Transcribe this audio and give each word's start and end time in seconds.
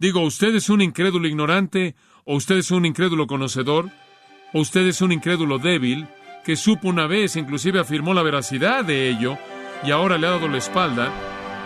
Digo, 0.00 0.22
¿usted 0.22 0.54
es 0.54 0.70
un 0.70 0.80
incrédulo 0.80 1.28
ignorante? 1.28 1.94
¿O 2.24 2.36
usted 2.36 2.56
es 2.56 2.70
un 2.70 2.86
incrédulo 2.86 3.26
conocedor? 3.26 3.90
¿O 4.54 4.60
usted 4.60 4.86
es 4.86 5.02
un 5.02 5.12
incrédulo 5.12 5.58
débil 5.58 6.08
que 6.42 6.56
supo 6.56 6.88
una 6.88 7.06
vez, 7.06 7.36
inclusive 7.36 7.78
afirmó 7.78 8.14
la 8.14 8.22
veracidad 8.22 8.82
de 8.82 9.10
ello, 9.10 9.36
y 9.84 9.90
ahora 9.90 10.16
le 10.16 10.26
ha 10.26 10.30
dado 10.30 10.48
la 10.48 10.56
espalda? 10.56 11.12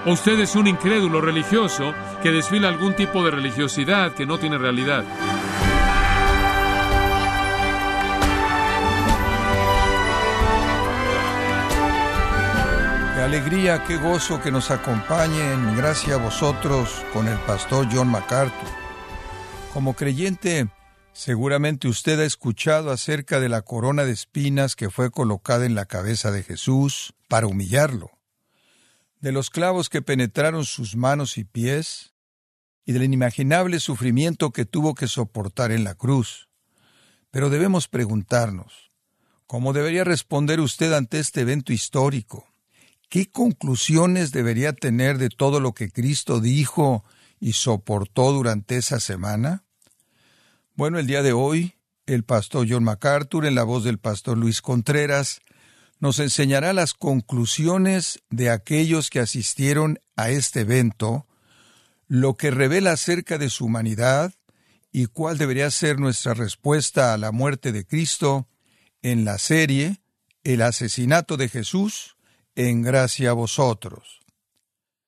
¿O 0.04 0.14
usted 0.14 0.40
es 0.40 0.56
un 0.56 0.66
incrédulo 0.66 1.20
religioso 1.20 1.94
que 2.24 2.32
desfila 2.32 2.68
algún 2.68 2.96
tipo 2.96 3.22
de 3.22 3.30
religiosidad 3.30 4.14
que 4.14 4.26
no 4.26 4.36
tiene 4.36 4.58
realidad? 4.58 5.04
Alegría, 13.24 13.82
qué 13.84 13.96
gozo 13.96 14.42
que 14.42 14.50
nos 14.50 14.70
acompañen, 14.70 15.76
gracias 15.76 16.12
a 16.12 16.22
vosotros, 16.22 16.90
con 17.14 17.26
el 17.26 17.38
pastor 17.40 17.88
John 17.90 18.08
MacArthur. 18.08 18.68
Como 19.72 19.94
creyente, 19.94 20.68
seguramente 21.14 21.88
usted 21.88 22.20
ha 22.20 22.26
escuchado 22.26 22.90
acerca 22.90 23.40
de 23.40 23.48
la 23.48 23.62
corona 23.62 24.04
de 24.04 24.12
espinas 24.12 24.76
que 24.76 24.90
fue 24.90 25.10
colocada 25.10 25.64
en 25.64 25.74
la 25.74 25.86
cabeza 25.86 26.30
de 26.30 26.42
Jesús 26.42 27.14
para 27.26 27.46
humillarlo, 27.46 28.10
de 29.20 29.32
los 29.32 29.48
clavos 29.48 29.88
que 29.88 30.02
penetraron 30.02 30.66
sus 30.66 30.94
manos 30.94 31.38
y 31.38 31.44
pies, 31.44 32.12
y 32.84 32.92
del 32.92 33.04
inimaginable 33.04 33.80
sufrimiento 33.80 34.50
que 34.50 34.66
tuvo 34.66 34.94
que 34.94 35.08
soportar 35.08 35.72
en 35.72 35.84
la 35.84 35.94
cruz. 35.94 36.50
Pero 37.30 37.48
debemos 37.48 37.88
preguntarnos, 37.88 38.90
¿cómo 39.46 39.72
debería 39.72 40.04
responder 40.04 40.60
usted 40.60 40.92
ante 40.92 41.20
este 41.20 41.40
evento 41.40 41.72
histórico? 41.72 42.53
¿Qué 43.14 43.30
conclusiones 43.30 44.32
debería 44.32 44.72
tener 44.72 45.18
de 45.18 45.28
todo 45.28 45.60
lo 45.60 45.72
que 45.72 45.88
Cristo 45.88 46.40
dijo 46.40 47.04
y 47.38 47.52
soportó 47.52 48.32
durante 48.32 48.76
esa 48.76 48.98
semana? 48.98 49.62
Bueno, 50.74 50.98
el 50.98 51.06
día 51.06 51.22
de 51.22 51.32
hoy, 51.32 51.76
el 52.06 52.24
pastor 52.24 52.66
John 52.68 52.82
MacArthur, 52.82 53.46
en 53.46 53.54
la 53.54 53.62
voz 53.62 53.84
del 53.84 53.98
pastor 53.98 54.36
Luis 54.36 54.60
Contreras, 54.60 55.42
nos 56.00 56.18
enseñará 56.18 56.72
las 56.72 56.92
conclusiones 56.92 58.18
de 58.30 58.50
aquellos 58.50 59.10
que 59.10 59.20
asistieron 59.20 60.00
a 60.16 60.30
este 60.30 60.62
evento, 60.62 61.28
lo 62.08 62.36
que 62.36 62.50
revela 62.50 62.90
acerca 62.90 63.38
de 63.38 63.48
su 63.48 63.66
humanidad 63.66 64.34
y 64.90 65.06
cuál 65.06 65.38
debería 65.38 65.70
ser 65.70 66.00
nuestra 66.00 66.34
respuesta 66.34 67.14
a 67.14 67.16
la 67.16 67.30
muerte 67.30 67.70
de 67.70 67.86
Cristo 67.86 68.48
en 69.02 69.24
la 69.24 69.38
serie 69.38 70.00
El 70.42 70.62
asesinato 70.62 71.36
de 71.36 71.48
Jesús 71.48 72.13
en 72.56 72.82
gracia 72.82 73.30
a 73.30 73.32
vosotros. 73.32 74.20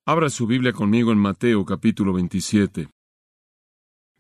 Abra 0.05 0.30
su 0.30 0.47
Biblia 0.47 0.72
conmigo 0.72 1.12
en 1.12 1.19
Mateo 1.19 1.64
capítulo 1.64 2.12
27. 2.12 2.88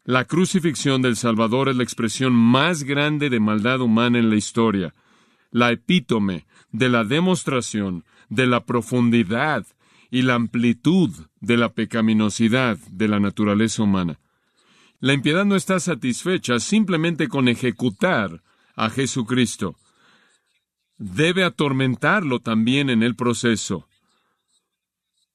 La 0.04 0.24
crucifixión 0.24 1.02
del 1.02 1.16
Salvador 1.16 1.68
es 1.68 1.76
la 1.76 1.82
expresión 1.82 2.32
más 2.32 2.84
grande 2.84 3.28
de 3.28 3.40
maldad 3.40 3.80
humana 3.80 4.18
en 4.18 4.30
la 4.30 4.36
historia, 4.36 4.94
la 5.50 5.72
epítome 5.72 6.46
de 6.70 6.88
la 6.88 7.02
demostración 7.02 8.04
de 8.28 8.46
la 8.46 8.64
profundidad 8.64 9.66
y 10.10 10.22
la 10.22 10.34
amplitud 10.34 11.10
de 11.40 11.56
la 11.56 11.72
pecaminosidad 11.72 12.78
de 12.90 13.08
la 13.08 13.18
naturaleza 13.18 13.82
humana. 13.82 14.20
La 15.00 15.12
impiedad 15.12 15.44
no 15.44 15.56
está 15.56 15.80
satisfecha 15.80 16.60
simplemente 16.60 17.26
con 17.26 17.48
ejecutar 17.48 18.42
a 18.76 18.88
Jesucristo 18.88 19.76
debe 20.98 21.44
atormentarlo 21.44 22.40
también 22.40 22.90
en 22.90 23.02
el 23.02 23.16
proceso. 23.16 23.88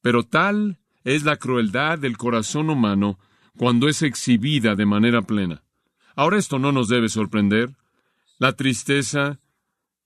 Pero 0.00 0.24
tal 0.24 0.78
es 1.04 1.24
la 1.24 1.36
crueldad 1.36 1.98
del 1.98 2.16
corazón 2.16 2.70
humano 2.70 3.18
cuando 3.56 3.88
es 3.88 4.02
exhibida 4.02 4.74
de 4.74 4.86
manera 4.86 5.22
plena. 5.22 5.62
Ahora 6.16 6.38
esto 6.38 6.58
no 6.58 6.72
nos 6.72 6.88
debe 6.88 7.08
sorprender. 7.08 7.76
La 8.38 8.52
tristeza, 8.54 9.40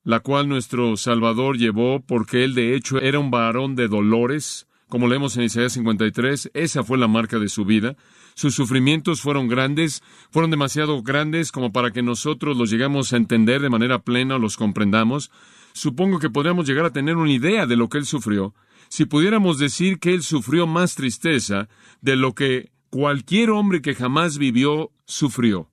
la 0.04 0.20
cual 0.20 0.48
nuestro 0.48 0.96
Salvador 0.96 1.56
llevó 1.56 2.00
porque 2.00 2.44
él 2.44 2.54
de 2.54 2.74
hecho 2.74 3.00
era 3.00 3.18
un 3.18 3.30
varón 3.30 3.74
de 3.76 3.88
dolores, 3.88 4.66
como 4.88 5.08
leemos 5.08 5.36
en 5.36 5.44
Isaías 5.44 5.72
53, 5.72 6.50
esa 6.54 6.84
fue 6.84 6.98
la 6.98 7.08
marca 7.08 7.38
de 7.38 7.48
su 7.48 7.64
vida. 7.64 7.96
Sus 8.36 8.54
sufrimientos 8.54 9.20
fueron 9.20 9.48
grandes, 9.48 10.04
fueron 10.30 10.52
demasiado 10.52 11.02
grandes 11.02 11.50
como 11.50 11.72
para 11.72 11.90
que 11.90 12.02
nosotros 12.02 12.56
los 12.56 12.70
lleguemos 12.70 13.12
a 13.12 13.16
entender 13.16 13.60
de 13.60 13.70
manera 13.70 13.98
plena 14.04 14.36
o 14.36 14.38
los 14.38 14.56
comprendamos. 14.56 15.32
Supongo 15.72 16.20
que 16.20 16.30
podríamos 16.30 16.68
llegar 16.68 16.84
a 16.84 16.92
tener 16.92 17.16
una 17.16 17.32
idea 17.32 17.66
de 17.66 17.76
lo 17.76 17.88
que 17.88 17.98
él 17.98 18.06
sufrió 18.06 18.54
si 18.88 19.04
pudiéramos 19.04 19.58
decir 19.58 19.98
que 19.98 20.14
él 20.14 20.22
sufrió 20.22 20.66
más 20.66 20.94
tristeza 20.94 21.68
de 22.00 22.16
lo 22.16 22.34
que 22.34 22.70
cualquier 22.90 23.50
hombre 23.50 23.82
que 23.82 23.94
jamás 23.94 24.38
vivió 24.38 24.92
sufrió. 25.06 25.70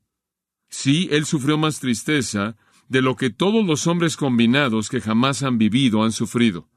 Sí, 0.70 1.08
él 1.12 1.26
sufrió 1.26 1.58
más 1.58 1.80
tristeza 1.80 2.56
de 2.90 3.02
lo 3.02 3.16
que 3.16 3.30
todos 3.30 3.66
los 3.66 3.88
hombres 3.88 4.18
combinados 4.18 4.90
que 4.90 5.02
jamás 5.02 5.44
han 5.44 5.58
vivido 5.58 6.04
han 6.04 6.12
sufrido. 6.12 6.70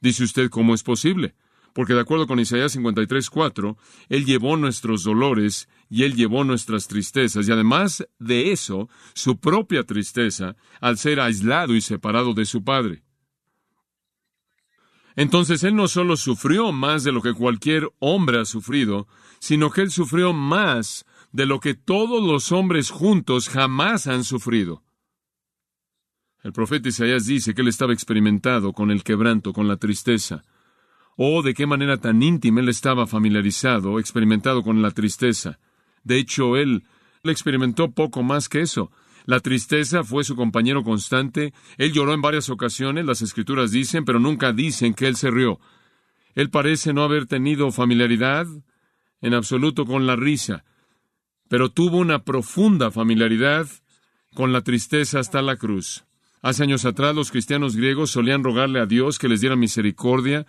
Dice 0.00 0.24
usted, 0.24 0.50
¿cómo 0.50 0.74
es 0.74 0.82
posible? 0.82 1.34
Porque 1.74 1.92
de 1.92 2.00
acuerdo 2.00 2.26
con 2.26 2.40
Isaías 2.40 2.74
53:4, 2.74 3.76
Él 4.08 4.24
llevó 4.24 4.56
nuestros 4.56 5.02
dolores 5.02 5.68
y 5.90 6.04
Él 6.04 6.14
llevó 6.14 6.44
nuestras 6.44 6.88
tristezas, 6.88 7.46
y 7.46 7.52
además 7.52 8.06
de 8.18 8.52
eso, 8.52 8.88
su 9.12 9.38
propia 9.38 9.82
tristeza, 9.84 10.56
al 10.80 10.96
ser 10.96 11.20
aislado 11.20 11.74
y 11.74 11.82
separado 11.82 12.32
de 12.32 12.46
su 12.46 12.64
Padre. 12.64 13.02
Entonces 15.16 15.62
Él 15.64 15.74
no 15.76 15.88
solo 15.88 16.16
sufrió 16.16 16.72
más 16.72 17.04
de 17.04 17.12
lo 17.12 17.20
que 17.20 17.34
cualquier 17.34 17.90
hombre 17.98 18.40
ha 18.40 18.44
sufrido, 18.44 19.06
sino 19.38 19.70
que 19.70 19.82
Él 19.82 19.90
sufrió 19.90 20.32
más 20.32 21.04
de 21.32 21.46
lo 21.46 21.58
que 21.58 21.74
todos 21.74 22.22
los 22.22 22.52
hombres 22.52 22.90
juntos 22.90 23.48
jamás 23.48 24.06
han 24.06 24.22
sufrido. 24.22 24.84
El 26.44 26.52
profeta 26.52 26.90
Isaías 26.90 27.26
dice 27.26 27.54
que 27.54 27.62
él 27.62 27.68
estaba 27.68 27.94
experimentado 27.94 28.74
con 28.74 28.90
el 28.90 29.02
quebranto, 29.02 29.52
con 29.52 29.66
la 29.66 29.78
tristeza. 29.78 30.44
Oh, 31.16 31.42
de 31.42 31.54
qué 31.54 31.66
manera 31.66 31.98
tan 31.98 32.22
íntima 32.22 32.60
él 32.60 32.68
estaba 32.68 33.06
familiarizado, 33.06 33.98
experimentado 33.98 34.62
con 34.62 34.82
la 34.82 34.90
tristeza. 34.90 35.58
De 36.02 36.18
hecho, 36.18 36.56
él 36.56 36.84
experimentó 37.22 37.92
poco 37.92 38.22
más 38.22 38.48
que 38.48 38.60
eso. 38.60 38.90
La 39.26 39.40
tristeza 39.40 40.04
fue 40.04 40.24
su 40.24 40.36
compañero 40.36 40.82
constante. 40.82 41.54
Él 41.78 41.92
lloró 41.92 42.12
en 42.12 42.20
varias 42.20 42.50
ocasiones, 42.50 43.06
las 43.06 43.22
escrituras 43.22 43.70
dicen, 43.70 44.04
pero 44.04 44.18
nunca 44.18 44.52
dicen 44.52 44.92
que 44.92 45.06
él 45.06 45.16
se 45.16 45.30
rió. 45.30 45.60
Él 46.34 46.50
parece 46.50 46.92
no 46.92 47.02
haber 47.04 47.26
tenido 47.26 47.70
familiaridad 47.70 48.46
en 49.20 49.34
absoluto 49.34 49.86
con 49.86 50.06
la 50.06 50.16
risa, 50.16 50.64
pero 51.48 51.70
tuvo 51.70 51.96
una 51.98 52.24
profunda 52.24 52.90
familiaridad 52.90 53.66
con 54.34 54.52
la 54.52 54.62
tristeza 54.62 55.20
hasta 55.20 55.40
la 55.40 55.56
cruz. 55.56 56.04
Hace 56.42 56.64
años 56.64 56.84
atrás 56.84 57.14
los 57.14 57.30
cristianos 57.30 57.76
griegos 57.76 58.10
solían 58.10 58.44
rogarle 58.44 58.80
a 58.80 58.86
Dios 58.86 59.18
que 59.18 59.28
les 59.28 59.40
diera 59.40 59.56
misericordia 59.56 60.44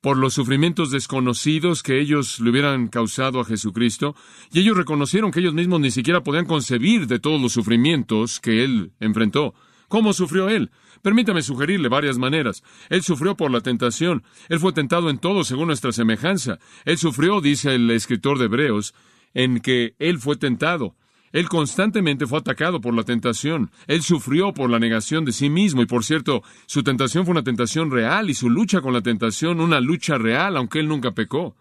por 0.00 0.16
los 0.16 0.34
sufrimientos 0.34 0.90
desconocidos 0.90 1.82
que 1.82 2.00
ellos 2.00 2.40
le 2.40 2.50
hubieran 2.50 2.88
causado 2.88 3.40
a 3.40 3.44
Jesucristo, 3.44 4.14
y 4.52 4.60
ellos 4.60 4.76
reconocieron 4.76 5.30
que 5.30 5.40
ellos 5.40 5.54
mismos 5.54 5.80
ni 5.80 5.90
siquiera 5.90 6.22
podían 6.22 6.46
concebir 6.46 7.06
de 7.06 7.18
todos 7.18 7.40
los 7.40 7.52
sufrimientos 7.52 8.40
que 8.40 8.64
Él 8.64 8.92
enfrentó. 9.00 9.54
¿Cómo 9.88 10.12
sufrió 10.12 10.48
Él? 10.48 10.70
Permítame 11.02 11.42
sugerirle 11.42 11.88
varias 11.88 12.18
maneras. 12.18 12.62
Él 12.88 13.02
sufrió 13.02 13.36
por 13.36 13.50
la 13.50 13.60
tentación. 13.60 14.22
Él 14.48 14.60
fue 14.60 14.72
tentado 14.72 15.10
en 15.10 15.18
todo 15.18 15.44
según 15.44 15.66
nuestra 15.66 15.92
semejanza. 15.92 16.58
Él 16.84 16.98
sufrió, 16.98 17.40
dice 17.40 17.74
el 17.74 17.90
escritor 17.90 18.38
de 18.38 18.44
Hebreos, 18.46 18.94
en 19.34 19.60
que 19.60 19.94
Él 19.98 20.18
fue 20.18 20.36
tentado. 20.36 20.94
Él 21.32 21.48
constantemente 21.48 22.26
fue 22.26 22.38
atacado 22.38 22.80
por 22.80 22.94
la 22.94 23.04
tentación. 23.04 23.70
Él 23.86 24.02
sufrió 24.02 24.52
por 24.52 24.68
la 24.68 24.80
negación 24.80 25.24
de 25.24 25.32
sí 25.32 25.48
mismo 25.48 25.82
y 25.82 25.86
por 25.86 26.04
cierto, 26.04 26.42
su 26.66 26.82
tentación 26.82 27.24
fue 27.24 27.32
una 27.32 27.44
tentación 27.44 27.90
real 27.90 28.30
y 28.30 28.34
su 28.34 28.50
lucha 28.50 28.80
con 28.80 28.92
la 28.92 29.00
tentación 29.00 29.60
una 29.60 29.80
lucha 29.80 30.18
real, 30.18 30.56
aunque 30.56 30.80
él 30.80 30.88
nunca 30.88 31.12
pecó. 31.12 31.56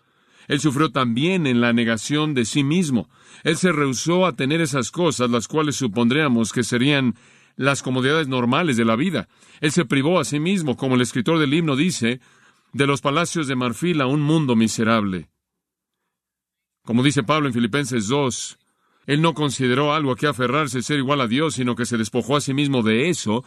Él 0.48 0.60
sufrió 0.60 0.90
también 0.90 1.46
en 1.46 1.62
la 1.62 1.74
negación 1.74 2.34
de 2.34 2.46
sí 2.46 2.64
mismo. 2.64 3.08
Él 3.44 3.58
se 3.58 3.72
rehusó 3.72 4.26
a 4.26 4.36
tener 4.36 4.62
esas 4.62 4.90
cosas, 4.90 5.30
las 5.30 5.48
cuales 5.48 5.76
supondríamos 5.76 6.52
que 6.52 6.64
serían 6.64 7.14
las 7.56 7.84
comodidades 7.84 8.28
normales 8.28 8.76
de 8.76 8.86
la 8.86 8.96
vida. 8.96 9.28
Él 9.62 9.72
se 9.72 9.86
privó 9.86 10.20
a 10.20 10.26
sí 10.26 10.40
mismo, 10.40 10.76
como 10.76 10.96
el 10.96 11.02
escritor 11.02 11.38
del 11.38 11.54
himno 11.54 11.76
dice, 11.76 12.20
de 12.74 12.88
los 12.88 13.02
palacios 13.02 13.48
de 13.48 13.56
marfil 13.56 14.02
a 14.02 14.08
un 14.08 14.22
mundo 14.22 14.56
miserable. 14.56 15.30
Como 16.84 17.04
dice 17.04 17.22
Pablo 17.22 17.48
en 17.48 17.54
Filipenses 17.54 18.08
2, 18.08 18.58
él 19.10 19.24
no 19.24 19.34
consideró 19.34 19.92
algo 19.92 20.12
a 20.12 20.16
que 20.16 20.28
aferrarse 20.28 20.84
ser 20.84 21.00
igual 21.00 21.20
a 21.20 21.28
Dios, 21.28 21.56
sino 21.56 21.76
que 21.76 21.88
se 21.88 21.98
despojó 21.98 22.36
a 22.36 22.42
sí 22.42 22.54
mismo 22.54 22.84
de 22.84 23.10
eso 23.10 23.44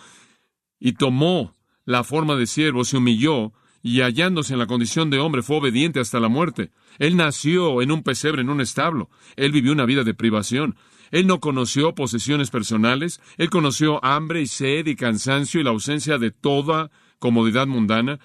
y 0.81 0.94
tomó 0.94 1.55
la 1.85 2.03
forma 2.03 2.35
de 2.35 2.49
siervo, 2.49 2.85
se 2.85 2.97
humilló 2.97 3.53
y 3.81 4.00
hallándose 4.00 4.55
en 4.55 4.59
la 4.59 4.67
condición 4.67 5.09
de 5.09 5.20
hombre 5.20 5.41
fue 5.41 5.59
obediente 5.59 6.00
hasta 6.00 6.19
la 6.19 6.26
muerte. 6.26 6.73
Él 6.99 7.17
nació 7.17 7.81
en 7.81 7.93
un 7.93 8.03
pesebre, 8.03 8.43
en 8.43 8.50
un 8.50 8.61
establo. 8.61 9.09
Él 9.37 9.53
vivió 9.53 9.70
una 9.70 9.87
vida 9.87 10.03
de 10.03 10.14
privación. 10.14 10.75
Él 11.12 11.29
no 11.29 11.38
conoció 11.38 11.94
posesiones 11.94 12.50
personales. 12.50 13.20
Él 13.37 13.49
conoció 13.49 14.05
hambre 14.05 14.43
y 14.43 14.49
sed 14.49 14.88
y 14.88 14.97
cansancio 14.97 15.61
y 15.61 15.65
la 15.65 15.70
ausencia 15.70 16.19
de 16.19 16.32
toda 16.32 16.91
comodidad 17.20 17.69
mundana. 17.69 18.19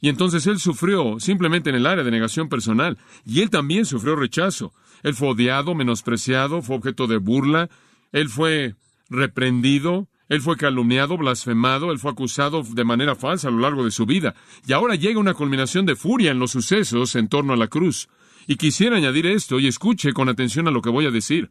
Y 0.00 0.08
entonces 0.08 0.46
él 0.46 0.60
sufrió 0.60 1.18
simplemente 1.18 1.70
en 1.70 1.76
el 1.76 1.86
área 1.86 2.04
de 2.04 2.12
negación 2.12 2.48
personal, 2.48 2.96
y 3.24 3.40
él 3.40 3.50
también 3.50 3.86
sufrió 3.86 4.14
rechazo. 4.14 4.72
Él 5.02 5.14
fue 5.14 5.28
odiado, 5.28 5.74
menospreciado, 5.74 6.62
fue 6.62 6.76
objeto 6.76 7.06
de 7.06 7.18
burla, 7.18 7.68
él 8.12 8.28
fue 8.28 8.74
reprendido, 9.08 10.08
él 10.28 10.40
fue 10.40 10.56
calumniado, 10.56 11.16
blasfemado, 11.16 11.92
él 11.92 11.98
fue 11.98 12.10
acusado 12.10 12.62
de 12.62 12.84
manera 12.84 13.14
falsa 13.14 13.48
a 13.48 13.50
lo 13.52 13.60
largo 13.60 13.84
de 13.84 13.90
su 13.90 14.06
vida. 14.06 14.34
Y 14.66 14.72
ahora 14.72 14.96
llega 14.96 15.20
una 15.20 15.34
culminación 15.34 15.86
de 15.86 15.96
furia 15.96 16.32
en 16.32 16.38
los 16.38 16.50
sucesos 16.50 17.14
en 17.14 17.28
torno 17.28 17.52
a 17.52 17.56
la 17.56 17.68
cruz. 17.68 18.08
Y 18.48 18.56
quisiera 18.56 18.96
añadir 18.96 19.26
esto, 19.26 19.58
y 19.60 19.66
escuche 19.66 20.12
con 20.12 20.28
atención 20.28 20.68
a 20.68 20.70
lo 20.70 20.82
que 20.82 20.90
voy 20.90 21.06
a 21.06 21.10
decir. 21.10 21.50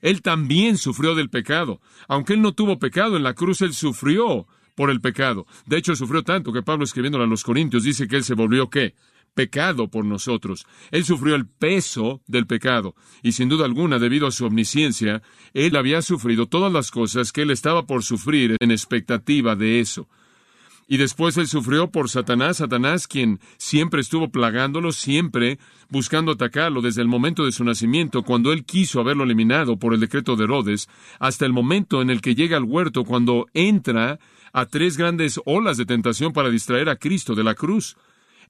Él 0.00 0.22
también 0.22 0.76
sufrió 0.76 1.14
del 1.14 1.30
pecado. 1.30 1.80
Aunque 2.08 2.34
él 2.34 2.42
no 2.42 2.52
tuvo 2.52 2.78
pecado 2.78 3.16
en 3.16 3.22
la 3.22 3.34
cruz, 3.34 3.62
él 3.62 3.74
sufrió 3.74 4.46
por 4.74 4.90
el 4.90 5.00
pecado. 5.00 5.46
De 5.64 5.78
hecho, 5.78 5.96
sufrió 5.96 6.22
tanto 6.22 6.52
que 6.52 6.62
Pablo 6.62 6.84
escribiéndole 6.84 7.24
a 7.24 7.28
los 7.28 7.44
Corintios 7.44 7.82
dice 7.82 8.06
que 8.06 8.16
él 8.16 8.24
se 8.24 8.34
volvió 8.34 8.68
qué? 8.68 8.94
Pecado 9.36 9.88
por 9.88 10.06
nosotros. 10.06 10.66
Él 10.90 11.04
sufrió 11.04 11.34
el 11.34 11.46
peso 11.46 12.22
del 12.26 12.46
pecado. 12.46 12.94
Y 13.22 13.32
sin 13.32 13.50
duda 13.50 13.66
alguna, 13.66 13.98
debido 13.98 14.26
a 14.26 14.30
su 14.30 14.46
omnisciencia, 14.46 15.20
él 15.52 15.76
había 15.76 16.00
sufrido 16.00 16.46
todas 16.46 16.72
las 16.72 16.90
cosas 16.90 17.32
que 17.32 17.42
él 17.42 17.50
estaba 17.50 17.84
por 17.84 18.02
sufrir 18.02 18.56
en 18.58 18.70
expectativa 18.70 19.54
de 19.54 19.80
eso. 19.80 20.08
Y 20.88 20.96
después 20.96 21.36
él 21.36 21.48
sufrió 21.48 21.90
por 21.90 22.08
Satanás, 22.08 22.58
Satanás 22.58 23.06
quien 23.06 23.38
siempre 23.58 24.00
estuvo 24.00 24.30
plagándolo, 24.30 24.90
siempre 24.92 25.58
buscando 25.90 26.32
atacarlo 26.32 26.80
desde 26.80 27.02
el 27.02 27.08
momento 27.08 27.44
de 27.44 27.52
su 27.52 27.62
nacimiento, 27.62 28.22
cuando 28.22 28.54
él 28.54 28.64
quiso 28.64 29.00
haberlo 29.00 29.24
eliminado 29.24 29.78
por 29.78 29.92
el 29.92 30.00
decreto 30.00 30.34
de 30.36 30.44
Herodes, 30.44 30.88
hasta 31.18 31.44
el 31.44 31.52
momento 31.52 32.00
en 32.00 32.08
el 32.08 32.22
que 32.22 32.34
llega 32.34 32.56
al 32.56 32.64
huerto, 32.64 33.04
cuando 33.04 33.48
entra 33.52 34.18
a 34.54 34.64
tres 34.64 34.96
grandes 34.96 35.38
olas 35.44 35.76
de 35.76 35.84
tentación 35.84 36.32
para 36.32 36.48
distraer 36.48 36.88
a 36.88 36.96
Cristo 36.96 37.34
de 37.34 37.44
la 37.44 37.54
cruz. 37.54 37.98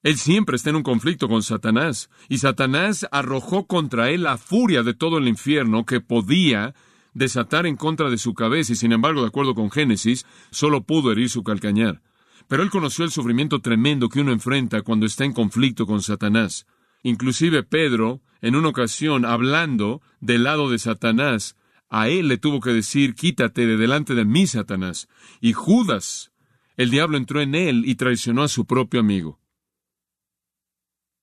Él 0.06 0.18
siempre 0.18 0.54
está 0.54 0.70
en 0.70 0.76
un 0.76 0.84
conflicto 0.84 1.26
con 1.26 1.42
Satanás, 1.42 2.10
y 2.28 2.38
Satanás 2.38 3.08
arrojó 3.10 3.66
contra 3.66 4.08
él 4.10 4.22
la 4.22 4.38
furia 4.38 4.84
de 4.84 4.94
todo 4.94 5.18
el 5.18 5.26
infierno 5.26 5.84
que 5.84 6.00
podía 6.00 6.76
desatar 7.12 7.66
en 7.66 7.74
contra 7.74 8.08
de 8.08 8.16
su 8.16 8.32
cabeza, 8.32 8.72
y 8.72 8.76
sin 8.76 8.92
embargo, 8.92 9.22
de 9.22 9.26
acuerdo 9.26 9.56
con 9.56 9.68
Génesis, 9.68 10.24
solo 10.52 10.84
pudo 10.84 11.10
herir 11.10 11.28
su 11.28 11.42
calcañar. 11.42 12.02
Pero 12.46 12.62
él 12.62 12.70
conoció 12.70 13.04
el 13.04 13.10
sufrimiento 13.10 13.58
tremendo 13.58 14.08
que 14.08 14.20
uno 14.20 14.30
enfrenta 14.30 14.82
cuando 14.82 15.06
está 15.06 15.24
en 15.24 15.32
conflicto 15.32 15.88
con 15.88 16.00
Satanás. 16.00 16.68
Inclusive 17.02 17.64
Pedro, 17.64 18.20
en 18.42 18.54
una 18.54 18.68
ocasión, 18.68 19.24
hablando 19.24 20.02
del 20.20 20.44
lado 20.44 20.70
de 20.70 20.78
Satanás, 20.78 21.56
a 21.88 22.08
él 22.08 22.28
le 22.28 22.38
tuvo 22.38 22.60
que 22.60 22.70
decir, 22.70 23.16
quítate 23.16 23.66
de 23.66 23.76
delante 23.76 24.14
de 24.14 24.24
mí, 24.24 24.46
Satanás. 24.46 25.08
Y 25.40 25.52
Judas, 25.52 26.30
el 26.76 26.90
diablo 26.90 27.16
entró 27.16 27.40
en 27.40 27.56
él 27.56 27.82
y 27.84 27.96
traicionó 27.96 28.44
a 28.44 28.48
su 28.48 28.66
propio 28.66 29.00
amigo. 29.00 29.40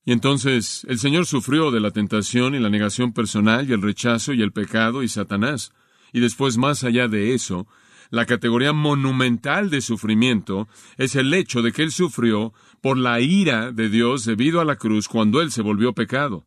Y 0.05 0.11
entonces 0.11 0.85
el 0.89 0.99
Señor 0.99 1.25
sufrió 1.25 1.71
de 1.71 1.79
la 1.79 1.91
tentación 1.91 2.55
y 2.55 2.59
la 2.59 2.69
negación 2.69 3.13
personal 3.13 3.69
y 3.69 3.73
el 3.73 3.81
rechazo 3.81 4.33
y 4.33 4.41
el 4.41 4.51
pecado 4.51 5.01
y 5.01 5.07
Satanás. 5.07 5.71
Y 6.11 6.19
después, 6.19 6.57
más 6.57 6.83
allá 6.83 7.07
de 7.07 7.33
eso, 7.33 7.67
la 8.09 8.25
categoría 8.25 8.73
monumental 8.73 9.69
de 9.69 9.81
sufrimiento 9.81 10.67
es 10.97 11.15
el 11.15 11.33
hecho 11.33 11.61
de 11.61 11.71
que 11.71 11.83
Él 11.83 11.91
sufrió 11.91 12.53
por 12.81 12.97
la 12.97 13.21
ira 13.21 13.71
de 13.71 13.89
Dios 13.89 14.25
debido 14.25 14.61
a 14.61 14.65
la 14.65 14.75
cruz 14.75 15.07
cuando 15.07 15.41
Él 15.41 15.51
se 15.51 15.61
volvió 15.61 15.93
pecado. 15.93 16.45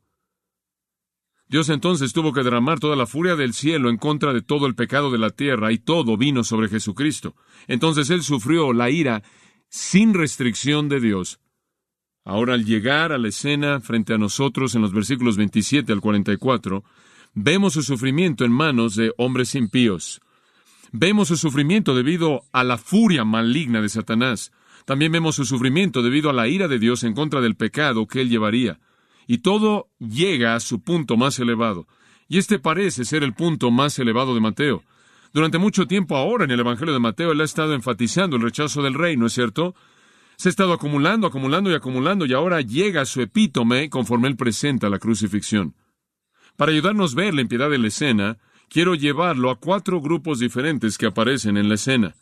Dios 1.49 1.69
entonces 1.69 2.13
tuvo 2.13 2.33
que 2.33 2.43
derramar 2.43 2.79
toda 2.79 2.97
la 2.97 3.07
furia 3.07 3.37
del 3.37 3.55
cielo 3.55 3.89
en 3.89 3.97
contra 3.97 4.33
de 4.33 4.43
todo 4.43 4.67
el 4.67 4.75
pecado 4.75 5.11
de 5.11 5.19
la 5.19 5.31
tierra 5.31 5.73
y 5.73 5.79
todo 5.79 6.17
vino 6.17 6.45
sobre 6.45 6.69
Jesucristo. 6.69 7.35
Entonces 7.69 8.11
Él 8.11 8.23
sufrió 8.23 8.73
la 8.73 8.91
ira 8.91 9.23
sin 9.69 10.13
restricción 10.13 10.89
de 10.89 11.01
Dios. 11.01 11.41
Ahora 12.27 12.55
al 12.55 12.65
llegar 12.65 13.13
a 13.13 13.19
la 13.19 13.29
escena 13.29 13.79
frente 13.79 14.13
a 14.13 14.19
nosotros 14.19 14.75
en 14.75 14.83
los 14.83 14.93
versículos 14.93 15.37
27 15.37 15.93
al 15.93 16.01
44, 16.01 16.83
vemos 17.35 17.75
su 17.75 17.85
sufrimiento 17.85 18.45
en 18.45 18.51
manos 18.51 18.97
de 18.97 19.13
hombres 19.17 19.55
impíos. 19.55 20.21
Vemos 20.91 21.29
su 21.29 21.37
sufrimiento 21.37 21.95
debido 21.95 22.43
a 22.51 22.65
la 22.65 22.79
furia 22.79 23.25
maligna 23.25 23.81
de 23.81 23.89
Satanás. 23.89 24.51
También 24.87 25.13
vemos 25.13 25.37
su 25.37 25.45
sufrimiento 25.45 26.03
debido 26.03 26.29
a 26.29 26.33
la 26.33 26.49
ira 26.49 26.67
de 26.67 26.81
Dios 26.81 27.05
en 27.05 27.15
contra 27.15 27.41
del 27.41 27.55
pecado 27.55 28.09
que 28.09 28.23
él 28.23 28.29
llevaría. 28.29 28.81
Y 29.29 29.39
todo 29.39 29.87
llega 30.01 30.57
a 30.57 30.61
su 30.61 30.83
punto 30.83 31.17
más 31.17 31.39
elevado. 31.39 31.87
Y 32.29 32.39
este 32.39 32.59
parece 32.59 33.05
ser 33.05 33.23
el 33.23 33.35
punto 33.35 33.71
más 33.71 34.01
elevado 34.01 34.35
de 34.35 34.41
Mateo. 34.41 34.83
Durante 35.33 35.59
mucho 35.59 35.87
tiempo 35.87 36.17
ahora 36.17 36.45
en 36.45 36.51
el 36.51 36.59
Evangelio 36.59 36.93
de 36.93 36.99
Mateo 36.99 37.31
él 37.31 37.41
ha 37.41 37.45
estado 37.45 37.73
enfatizando 37.73 38.35
el 38.35 38.43
rechazo 38.43 38.83
del 38.83 38.95
rey, 38.95 39.17
¿no 39.17 39.27
es 39.27 39.33
cierto? 39.33 39.77
Se 40.37 40.49
ha 40.49 40.51
estado 40.51 40.75
acumulando, 40.75 41.27
acumulando 41.27 41.71
y 41.71 41.75
acumulando 41.75 42.27
y 42.27 42.35
ahora 42.35 42.61
llega 42.61 43.01
a 43.01 43.07
su 43.07 43.23
epítome 43.23 43.89
conforme 43.89 44.29
él 44.29 44.37
presenta 44.37 44.91
la 44.91 44.99
crucifixión. 44.99 45.75
Para 46.57 46.73
ayudarnos 46.73 47.15
a 47.15 47.17
ver 47.17 47.35
la 47.35 47.41
impiedad 47.41 47.71
de 47.71 47.79
la 47.79 47.89
escena, 47.89 48.39
quiero 48.69 48.95
llevarlo 48.95 49.51
a 49.51 49.59
cuatro 49.59 50.01
grupos 50.01 50.39
diferentes 50.39 50.99
que 50.99 51.07
aparecen 51.07 51.57
en 51.57 51.69
la 51.69 51.77
escena. 51.77 52.15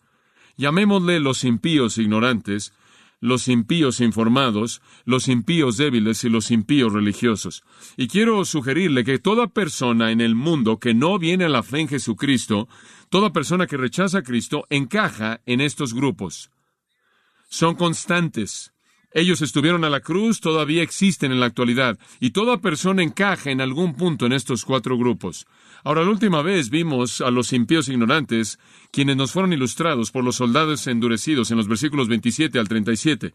Llamémosle 0.56 1.18
los 1.18 1.42
impíos 1.42 1.98
ignorantes, 1.98 2.72
los 3.20 3.48
impíos 3.48 4.00
informados, 4.00 4.80
los 5.04 5.28
impíos 5.28 5.76
débiles 5.76 6.22
y 6.24 6.28
los 6.28 6.50
impíos 6.50 6.92
religiosos. 6.92 7.64
Y 7.96 8.06
quiero 8.06 8.44
sugerirle 8.44 9.02
que 9.02 9.18
toda 9.18 9.48
persona 9.48 10.12
en 10.12 10.20
el 10.20 10.34
mundo 10.34 10.78
que 10.78 10.94
no 10.94 11.18
viene 11.18 11.46
a 11.46 11.48
la 11.48 11.62
fe 11.62 11.80
en 11.80 11.88
Jesucristo, 11.88 12.68
toda 13.08 13.32
persona 13.32 13.66
que 13.66 13.76
rechaza 13.76 14.18
a 14.18 14.22
Cristo, 14.22 14.66
encaja 14.68 15.40
en 15.46 15.60
estos 15.60 15.94
grupos. 15.94 16.50
Son 17.54 17.76
constantes. 17.76 18.72
Ellos 19.12 19.40
estuvieron 19.40 19.84
a 19.84 19.88
la 19.88 20.00
cruz, 20.00 20.40
todavía 20.40 20.82
existen 20.82 21.30
en 21.30 21.38
la 21.38 21.46
actualidad, 21.46 21.96
y 22.18 22.30
toda 22.30 22.60
persona 22.60 23.04
encaja 23.04 23.52
en 23.52 23.60
algún 23.60 23.94
punto 23.94 24.26
en 24.26 24.32
estos 24.32 24.64
cuatro 24.64 24.98
grupos. 24.98 25.46
Ahora, 25.84 26.02
la 26.02 26.10
última 26.10 26.42
vez 26.42 26.68
vimos 26.68 27.20
a 27.20 27.30
los 27.30 27.52
impíos 27.52 27.88
ignorantes, 27.88 28.58
quienes 28.90 29.14
nos 29.14 29.30
fueron 29.30 29.52
ilustrados 29.52 30.10
por 30.10 30.24
los 30.24 30.34
soldados 30.34 30.88
endurecidos 30.88 31.52
en 31.52 31.58
los 31.58 31.68
versículos 31.68 32.08
27 32.08 32.58
al 32.58 32.66
37. 32.66 33.32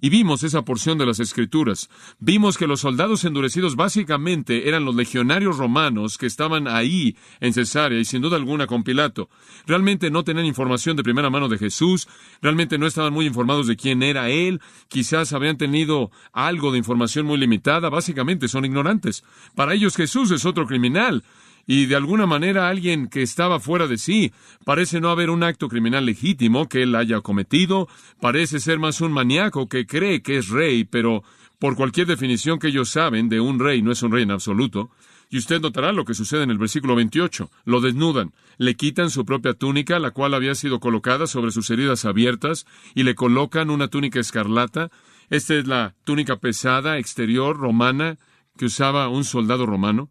Y 0.00 0.08
vimos 0.08 0.42
esa 0.42 0.64
porción 0.64 0.98
de 0.98 1.06
las 1.06 1.20
Escrituras. 1.20 1.90
Vimos 2.18 2.56
que 2.56 2.66
los 2.66 2.80
soldados 2.80 3.24
endurecidos 3.24 3.76
básicamente 3.76 4.68
eran 4.68 4.84
los 4.84 4.94
legionarios 4.94 5.58
romanos 5.58 6.16
que 6.16 6.26
estaban 6.26 6.68
ahí 6.68 7.16
en 7.40 7.52
Cesarea 7.52 7.98
y 7.98 8.04
sin 8.04 8.22
duda 8.22 8.36
alguna 8.36 8.66
con 8.66 8.82
Pilato. 8.82 9.28
Realmente 9.66 10.10
no 10.10 10.24
tenían 10.24 10.46
información 10.46 10.96
de 10.96 11.02
primera 11.02 11.30
mano 11.30 11.48
de 11.48 11.58
Jesús, 11.58 12.08
realmente 12.40 12.78
no 12.78 12.86
estaban 12.86 13.12
muy 13.12 13.26
informados 13.26 13.66
de 13.66 13.76
quién 13.76 14.02
era 14.02 14.30
Él, 14.30 14.60
quizás 14.88 15.32
habían 15.32 15.56
tenido 15.56 16.10
algo 16.32 16.72
de 16.72 16.78
información 16.78 17.26
muy 17.26 17.38
limitada, 17.38 17.90
básicamente 17.90 18.48
son 18.48 18.64
ignorantes. 18.64 19.24
Para 19.54 19.74
ellos 19.74 19.96
Jesús 19.96 20.30
es 20.30 20.44
otro 20.44 20.66
criminal 20.66 21.22
y 21.66 21.86
de 21.86 21.96
alguna 21.96 22.26
manera 22.26 22.68
alguien 22.68 23.08
que 23.08 23.22
estaba 23.22 23.60
fuera 23.60 23.86
de 23.86 23.98
sí. 23.98 24.32
Parece 24.64 25.00
no 25.00 25.10
haber 25.10 25.30
un 25.30 25.42
acto 25.42 25.68
criminal 25.68 26.06
legítimo 26.06 26.68
que 26.68 26.82
él 26.82 26.94
haya 26.94 27.20
cometido, 27.20 27.88
parece 28.20 28.60
ser 28.60 28.78
más 28.78 29.00
un 29.00 29.12
maníaco 29.12 29.68
que 29.68 29.86
cree 29.86 30.22
que 30.22 30.38
es 30.38 30.48
rey, 30.48 30.84
pero 30.84 31.22
por 31.58 31.76
cualquier 31.76 32.06
definición 32.06 32.58
que 32.58 32.68
ellos 32.68 32.88
saben 32.88 33.28
de 33.28 33.40
un 33.40 33.58
rey, 33.58 33.82
no 33.82 33.92
es 33.92 34.02
un 34.02 34.12
rey 34.12 34.22
en 34.22 34.30
absoluto. 34.30 34.90
Y 35.32 35.38
usted 35.38 35.60
notará 35.60 35.92
lo 35.92 36.04
que 36.04 36.14
sucede 36.14 36.42
en 36.42 36.50
el 36.50 36.58
versículo 36.58 36.96
28. 36.96 37.50
Lo 37.64 37.80
desnudan, 37.80 38.32
le 38.58 38.74
quitan 38.74 39.10
su 39.10 39.24
propia 39.24 39.54
túnica, 39.54 40.00
la 40.00 40.10
cual 40.10 40.34
había 40.34 40.56
sido 40.56 40.80
colocada 40.80 41.28
sobre 41.28 41.52
sus 41.52 41.70
heridas 41.70 42.04
abiertas, 42.04 42.66
y 42.96 43.04
le 43.04 43.14
colocan 43.14 43.70
una 43.70 43.86
túnica 43.86 44.18
escarlata. 44.18 44.90
Esta 45.28 45.54
es 45.54 45.68
la 45.68 45.94
túnica 46.02 46.38
pesada 46.38 46.98
exterior 46.98 47.56
romana 47.56 48.18
que 48.56 48.64
usaba 48.64 49.08
un 49.08 49.22
soldado 49.22 49.66
romano 49.66 50.10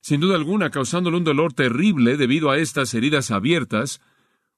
sin 0.00 0.20
duda 0.20 0.36
alguna 0.36 0.70
causándole 0.70 1.16
un 1.16 1.24
dolor 1.24 1.52
terrible 1.52 2.16
debido 2.16 2.50
a 2.50 2.58
estas 2.58 2.94
heridas 2.94 3.30
abiertas, 3.30 4.00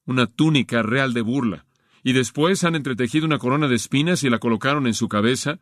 una 0.05 0.27
túnica 0.27 0.83
real 0.83 1.13
de 1.13 1.21
burla. 1.21 1.65
Y 2.03 2.13
después 2.13 2.63
han 2.63 2.75
entretejido 2.75 3.25
una 3.25 3.37
corona 3.37 3.67
de 3.67 3.75
espinas 3.75 4.23
y 4.23 4.29
la 4.29 4.39
colocaron 4.39 4.87
en 4.87 4.93
su 4.93 5.07
cabeza. 5.07 5.59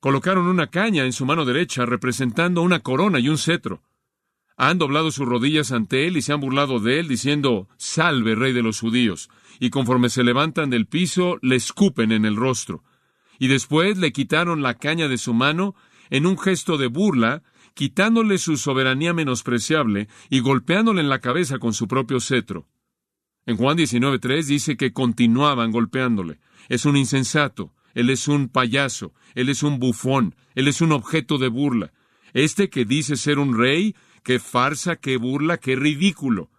Colocaron 0.00 0.46
una 0.46 0.68
caña 0.68 1.04
en 1.04 1.12
su 1.12 1.26
mano 1.26 1.44
derecha 1.44 1.86
representando 1.86 2.62
una 2.62 2.80
corona 2.80 3.20
y 3.20 3.28
un 3.28 3.38
cetro. 3.38 3.82
Han 4.56 4.78
doblado 4.78 5.10
sus 5.10 5.26
rodillas 5.26 5.72
ante 5.72 6.06
él 6.06 6.16
y 6.16 6.22
se 6.22 6.32
han 6.32 6.40
burlado 6.40 6.78
de 6.78 7.00
él, 7.00 7.08
diciendo, 7.08 7.68
Salve, 7.76 8.34
rey 8.34 8.52
de 8.52 8.62
los 8.62 8.80
judíos. 8.80 9.28
Y 9.58 9.70
conforme 9.70 10.08
se 10.08 10.22
levantan 10.22 10.70
del 10.70 10.86
piso, 10.86 11.38
le 11.42 11.56
escupen 11.56 12.12
en 12.12 12.24
el 12.24 12.36
rostro. 12.36 12.84
Y 13.38 13.48
después 13.48 13.98
le 13.98 14.12
quitaron 14.12 14.62
la 14.62 14.74
caña 14.74 15.08
de 15.08 15.18
su 15.18 15.34
mano 15.34 15.74
en 16.10 16.26
un 16.26 16.38
gesto 16.38 16.78
de 16.78 16.86
burla, 16.86 17.42
quitándole 17.74 18.38
su 18.38 18.56
soberanía 18.56 19.12
menospreciable 19.12 20.08
y 20.30 20.40
golpeándole 20.40 21.00
en 21.00 21.08
la 21.08 21.20
cabeza 21.20 21.58
con 21.58 21.74
su 21.74 21.88
propio 21.88 22.20
cetro. 22.20 22.68
En 23.46 23.56
Juan 23.56 23.76
19.3 23.76 24.44
dice 24.44 24.76
que 24.76 24.92
continuaban 24.92 25.70
golpeándole. 25.70 26.38
Es 26.68 26.86
un 26.86 26.96
insensato, 26.96 27.74
él 27.92 28.10
es 28.10 28.26
un 28.28 28.48
payaso, 28.48 29.12
él 29.34 29.48
es 29.48 29.62
un 29.62 29.78
bufón, 29.78 30.34
él 30.54 30.68
es 30.68 30.80
un 30.80 30.92
objeto 30.92 31.36
de 31.38 31.48
burla. 31.48 31.92
Este 32.32 32.70
que 32.70 32.84
dice 32.84 33.16
ser 33.16 33.38
un 33.38 33.58
rey, 33.58 33.94
qué 34.22 34.38
farsa, 34.38 34.96
qué 34.96 35.16
burla, 35.16 35.58
qué 35.58 35.76
ridículo. 35.76 36.50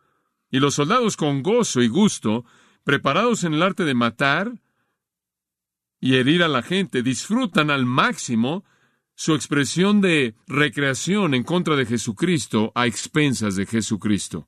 Y 0.51 0.59
los 0.59 0.75
soldados 0.75 1.17
con 1.17 1.41
gozo 1.41 1.81
y 1.81 1.87
gusto, 1.87 2.45
preparados 2.83 3.43
en 3.43 3.55
el 3.55 3.63
arte 3.63 3.83
de 3.83 3.95
matar, 3.95 4.53
y 5.99 6.15
herir 6.15 6.43
a 6.43 6.47
la 6.47 6.61
gente, 6.61 7.01
disfrutan 7.01 7.71
al 7.71 7.85
máximo 7.85 8.63
su 9.15 9.33
expresión 9.33 10.01
de 10.01 10.35
recreación 10.47 11.33
en 11.33 11.43
contra 11.43 11.75
de 11.75 11.85
Jesucristo 11.85 12.71
a 12.75 12.85
expensas 12.85 13.55
de 13.55 13.65
Jesucristo. 13.65 14.47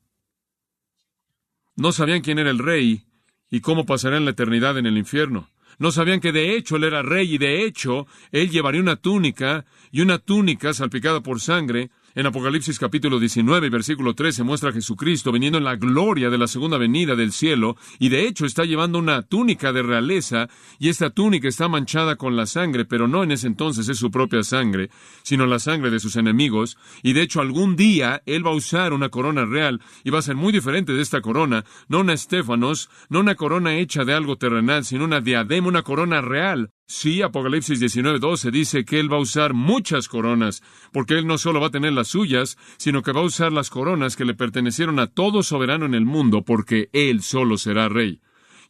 No 1.75 1.91
sabían 1.91 2.21
quién 2.21 2.39
era 2.39 2.49
el 2.49 2.59
rey 2.59 3.05
y 3.49 3.61
cómo 3.61 3.85
pasarían 3.85 4.25
la 4.25 4.31
eternidad 4.31 4.77
en 4.77 4.85
el 4.85 4.97
infierno. 4.97 5.49
No 5.79 5.91
sabían 5.91 6.19
que 6.19 6.31
de 6.31 6.55
hecho 6.55 6.75
él 6.75 6.83
era 6.83 7.03
rey 7.03 7.35
y 7.35 7.37
de 7.37 7.63
hecho 7.63 8.07
él 8.31 8.49
llevaría 8.49 8.81
una 8.81 8.95
túnica 8.95 9.65
y 9.91 10.01
una 10.01 10.17
túnica 10.17 10.73
salpicada 10.73 11.21
por 11.21 11.39
sangre 11.39 11.91
en 12.17 12.25
Apocalipsis 12.25 12.79
capítulo 12.79 13.19
19, 13.19 13.69
versículo 13.69 14.15
13, 14.15 14.41
muestra 14.41 14.71
a 14.71 14.73
Jesucristo 14.73 15.31
viniendo 15.31 15.59
en 15.59 15.63
la 15.63 15.75
gloria 15.75 16.31
de 16.31 16.39
la 16.39 16.47
segunda 16.47 16.79
venida 16.79 17.15
del 17.15 17.31
cielo, 17.31 17.77
y 17.99 18.09
de 18.09 18.27
hecho 18.27 18.47
está 18.47 18.65
llevando 18.65 18.97
una 18.97 19.21
túnica 19.21 19.71
de 19.71 19.83
realeza, 19.83 20.49
y 20.79 20.89
esta 20.89 21.11
túnica 21.11 21.47
está 21.47 21.67
manchada 21.67 22.15
con 22.15 22.35
la 22.35 22.47
sangre, 22.47 22.85
pero 22.85 23.07
no 23.07 23.21
en 23.21 23.33
ese 23.33 23.45
entonces 23.45 23.87
es 23.87 23.99
su 23.99 24.09
propia 24.09 24.41
sangre, 24.41 24.89
sino 25.21 25.45
la 25.45 25.59
sangre 25.59 25.91
de 25.91 25.99
sus 25.99 26.15
enemigos, 26.15 26.79
y 27.03 27.13
de 27.13 27.21
hecho 27.21 27.39
algún 27.39 27.75
día 27.75 28.23
él 28.25 28.43
va 28.43 28.49
a 28.49 28.55
usar 28.55 28.93
una 28.93 29.09
corona 29.09 29.45
real, 29.45 29.79
y 30.03 30.09
va 30.09 30.17
a 30.17 30.23
ser 30.23 30.35
muy 30.35 30.51
diferente 30.51 30.93
de 30.93 31.03
esta 31.03 31.21
corona, 31.21 31.65
no 31.87 31.99
una 31.99 32.13
estéfanos, 32.13 32.89
no 33.09 33.19
una 33.19 33.35
corona 33.35 33.77
hecha 33.77 34.05
de 34.05 34.15
algo 34.15 34.37
terrenal, 34.37 34.85
sino 34.85 35.05
una 35.05 35.21
diadema, 35.21 35.67
una 35.67 35.83
corona 35.83 36.21
real, 36.21 36.71
Sí, 36.89 37.21
Apocalipsis 37.21 37.81
19:12 37.81 38.49
dice 38.49 38.85
que 38.85 38.97
Él 38.97 39.11
va 39.11 39.17
a 39.17 39.19
usar 39.19 39.53
muchas 39.53 40.07
coronas, 40.07 40.63
porque 40.93 41.15
Él 41.15 41.27
no 41.27 41.37
solo 41.37 41.59
va 41.59 41.67
a 41.67 41.71
tener 41.71 41.91
las 41.91 42.07
suyas, 42.07 42.57
sino 42.77 43.03
que 43.03 43.11
va 43.11 43.19
a 43.19 43.25
usar 43.25 43.51
las 43.51 43.69
coronas 43.69 44.15
que 44.15 44.23
le 44.23 44.33
pertenecieron 44.33 44.97
a 44.99 45.07
todo 45.07 45.43
soberano 45.43 45.85
en 45.85 45.93
el 45.93 46.05
mundo, 46.05 46.43
porque 46.43 46.89
Él 46.93 47.23
solo 47.23 47.57
será 47.57 47.89
rey. 47.89 48.21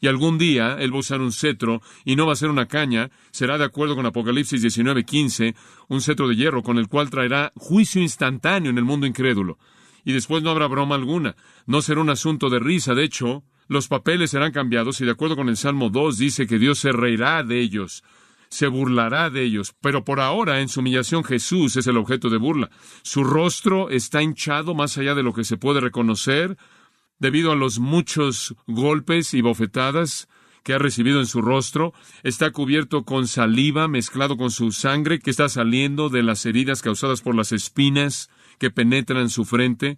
Y 0.01 0.07
algún 0.07 0.39
día 0.39 0.77
Él 0.79 0.91
va 0.91 0.97
a 0.97 1.01
usar 1.01 1.21
un 1.21 1.31
cetro, 1.31 1.83
y 2.05 2.15
no 2.15 2.25
va 2.25 2.33
a 2.33 2.37
ser 2.37 2.49
una 2.49 2.67
caña, 2.67 3.11
será 3.29 3.59
de 3.59 3.65
acuerdo 3.65 3.95
con 3.95 4.07
Apocalipsis 4.07 4.63
19:15, 4.63 5.53
un 5.87 6.01
cetro 6.01 6.27
de 6.27 6.35
hierro 6.35 6.63
con 6.63 6.79
el 6.79 6.87
cual 6.87 7.11
traerá 7.11 7.53
juicio 7.55 8.01
instantáneo 8.01 8.71
en 8.71 8.79
el 8.79 8.83
mundo 8.83 9.05
incrédulo. 9.05 9.59
Y 10.03 10.13
después 10.13 10.41
no 10.41 10.49
habrá 10.49 10.65
broma 10.65 10.95
alguna, 10.95 11.35
no 11.67 11.83
será 11.83 12.01
un 12.01 12.09
asunto 12.09 12.49
de 12.49 12.57
risa, 12.57 12.95
de 12.95 13.03
hecho, 13.03 13.43
los 13.67 13.87
papeles 13.87 14.31
serán 14.31 14.51
cambiados 14.51 15.01
y 15.01 15.05
de 15.05 15.11
acuerdo 15.11 15.35
con 15.35 15.49
el 15.49 15.57
Salmo 15.57 15.89
2 15.89 16.17
dice 16.17 16.47
que 16.47 16.59
Dios 16.59 16.79
se 16.79 16.91
reirá 16.91 17.43
de 17.43 17.59
ellos, 17.59 18.03
se 18.49 18.67
burlará 18.67 19.29
de 19.29 19.43
ellos, 19.43 19.75
pero 19.81 20.05
por 20.05 20.19
ahora 20.19 20.61
en 20.61 20.69
su 20.69 20.79
humillación 20.79 21.23
Jesús 21.23 21.75
es 21.75 21.87
el 21.87 21.97
objeto 21.97 22.29
de 22.29 22.37
burla. 22.37 22.69
Su 23.03 23.23
rostro 23.23 23.89
está 23.89 24.21
hinchado 24.21 24.73
más 24.73 24.97
allá 24.97 25.15
de 25.15 25.23
lo 25.23 25.33
que 25.33 25.43
se 25.43 25.57
puede 25.57 25.81
reconocer 25.81 26.57
debido 27.19 27.51
a 27.51 27.55
los 27.55 27.79
muchos 27.79 28.55
golpes 28.67 29.33
y 29.33 29.41
bofetadas 29.41 30.27
que 30.63 30.73
ha 30.73 30.79
recibido 30.79 31.19
en 31.19 31.27
su 31.27 31.41
rostro, 31.41 31.93
está 32.23 32.51
cubierto 32.51 33.05
con 33.05 33.27
saliva 33.27 33.87
mezclado 33.87 34.35
con 34.35 34.51
su 34.51 34.73
sangre 34.73 35.19
que 35.19 35.29
está 35.29 35.47
saliendo 35.47 36.09
de 36.09 36.23
las 36.23 36.45
heridas 36.45 36.81
causadas 36.81 37.21
por 37.21 37.35
las 37.35 37.53
espinas 37.53 38.29
que 38.59 38.69
penetran 38.69 39.29
su 39.29 39.45
frente 39.45 39.97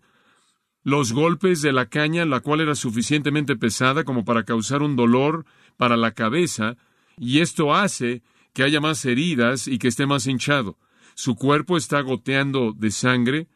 los 0.83 1.13
golpes 1.13 1.61
de 1.61 1.73
la 1.73 1.87
caña, 1.87 2.25
la 2.25 2.39
cual 2.39 2.61
era 2.61 2.75
suficientemente 2.75 3.55
pesada 3.55 4.03
como 4.03 4.23
para 4.25 4.43
causar 4.43 4.81
un 4.81 4.95
dolor 4.95 5.45
para 5.77 5.97
la 5.97 6.11
cabeza, 6.11 6.77
y 7.17 7.39
esto 7.39 7.73
hace 7.75 8.23
que 8.53 8.63
haya 8.63 8.79
más 8.79 9.03
heridas 9.05 9.67
y 9.67 9.77
que 9.77 9.89
esté 9.89 10.05
más 10.05 10.25
hinchado. 10.27 10.77
Su 11.15 11.35
cuerpo 11.35 11.77
está 11.77 12.01
goteando 12.01 12.73
de 12.73 12.91
sangre 12.91 13.47